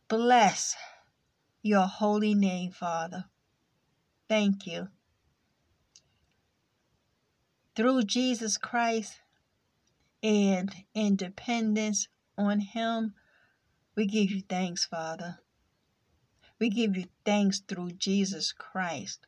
[0.08, 0.76] bless
[1.62, 3.26] your holy name, Father.
[4.30, 4.88] Thank you.
[7.76, 9.20] Through Jesus Christ
[10.24, 12.08] and in dependence
[12.38, 13.14] on Him,
[13.96, 15.40] we give you thanks, Father.
[16.60, 19.28] We give you thanks through Jesus Christ.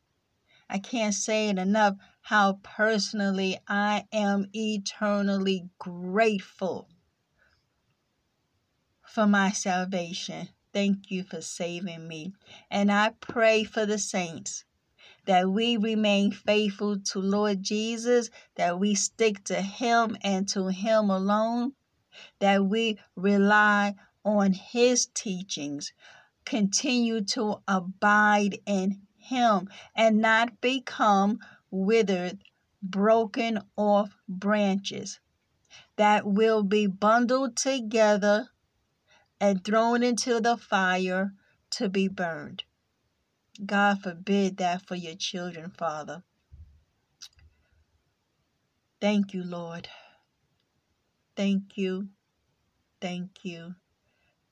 [0.68, 6.88] I can't say it enough how personally I am eternally grateful
[9.04, 10.48] for my salvation.
[10.72, 12.32] Thank you for saving me.
[12.70, 14.64] And I pray for the saints
[15.26, 21.10] that we remain faithful to Lord Jesus, that we stick to Him and to Him
[21.10, 21.72] alone,
[22.38, 23.94] that we rely
[24.24, 25.92] on His teachings,
[26.44, 31.40] continue to abide in Him, and not become
[31.70, 32.38] withered,
[32.82, 35.20] broken off branches
[35.96, 38.48] that will be bundled together
[39.40, 41.32] and thrown into the fire
[41.70, 42.64] to be burned.
[43.64, 46.22] God forbid that for your children, Father.
[49.00, 49.88] Thank you, Lord.
[51.36, 52.08] Thank you.
[53.00, 53.74] Thank you.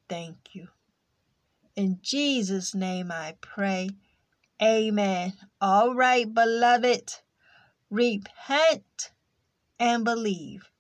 [0.09, 0.69] Thank you.
[1.77, 3.91] In Jesus' name I pray.
[4.61, 5.35] Amen.
[5.61, 7.15] All right, beloved.
[7.91, 9.11] Repent
[9.79, 10.71] and believe.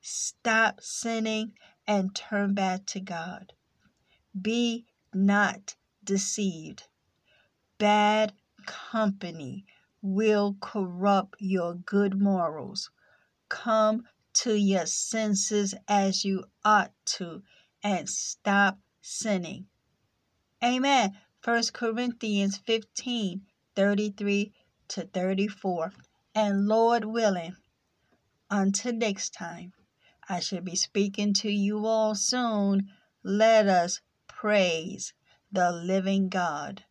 [0.00, 1.52] Stop sinning
[1.88, 3.54] and turn back to God.
[4.40, 4.84] Be
[5.14, 5.74] not
[6.04, 6.84] deceived.
[7.78, 8.34] Bad
[8.66, 9.64] company
[10.02, 12.90] will corrupt your good morals.
[13.48, 14.04] Come
[14.34, 17.42] to your senses as you ought to
[17.82, 19.66] and stop sinning.
[20.62, 21.16] Amen.
[21.42, 24.52] 1 Corinthians 15 33
[24.88, 25.92] to 34.
[26.34, 27.56] And Lord willing,
[28.50, 29.72] until next time.
[30.28, 32.88] I shall be speaking to you all soon.
[33.24, 35.14] Let us praise
[35.50, 36.84] the living God.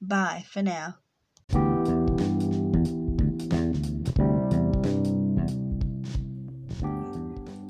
[0.00, 0.98] Bye for now.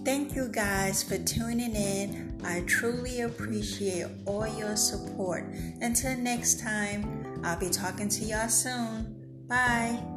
[0.05, 2.41] Thank you guys for tuning in.
[2.45, 5.45] I truly appreciate all your support.
[5.81, 9.47] Until next time, I'll be talking to y'all soon.
[9.49, 10.14] Bye.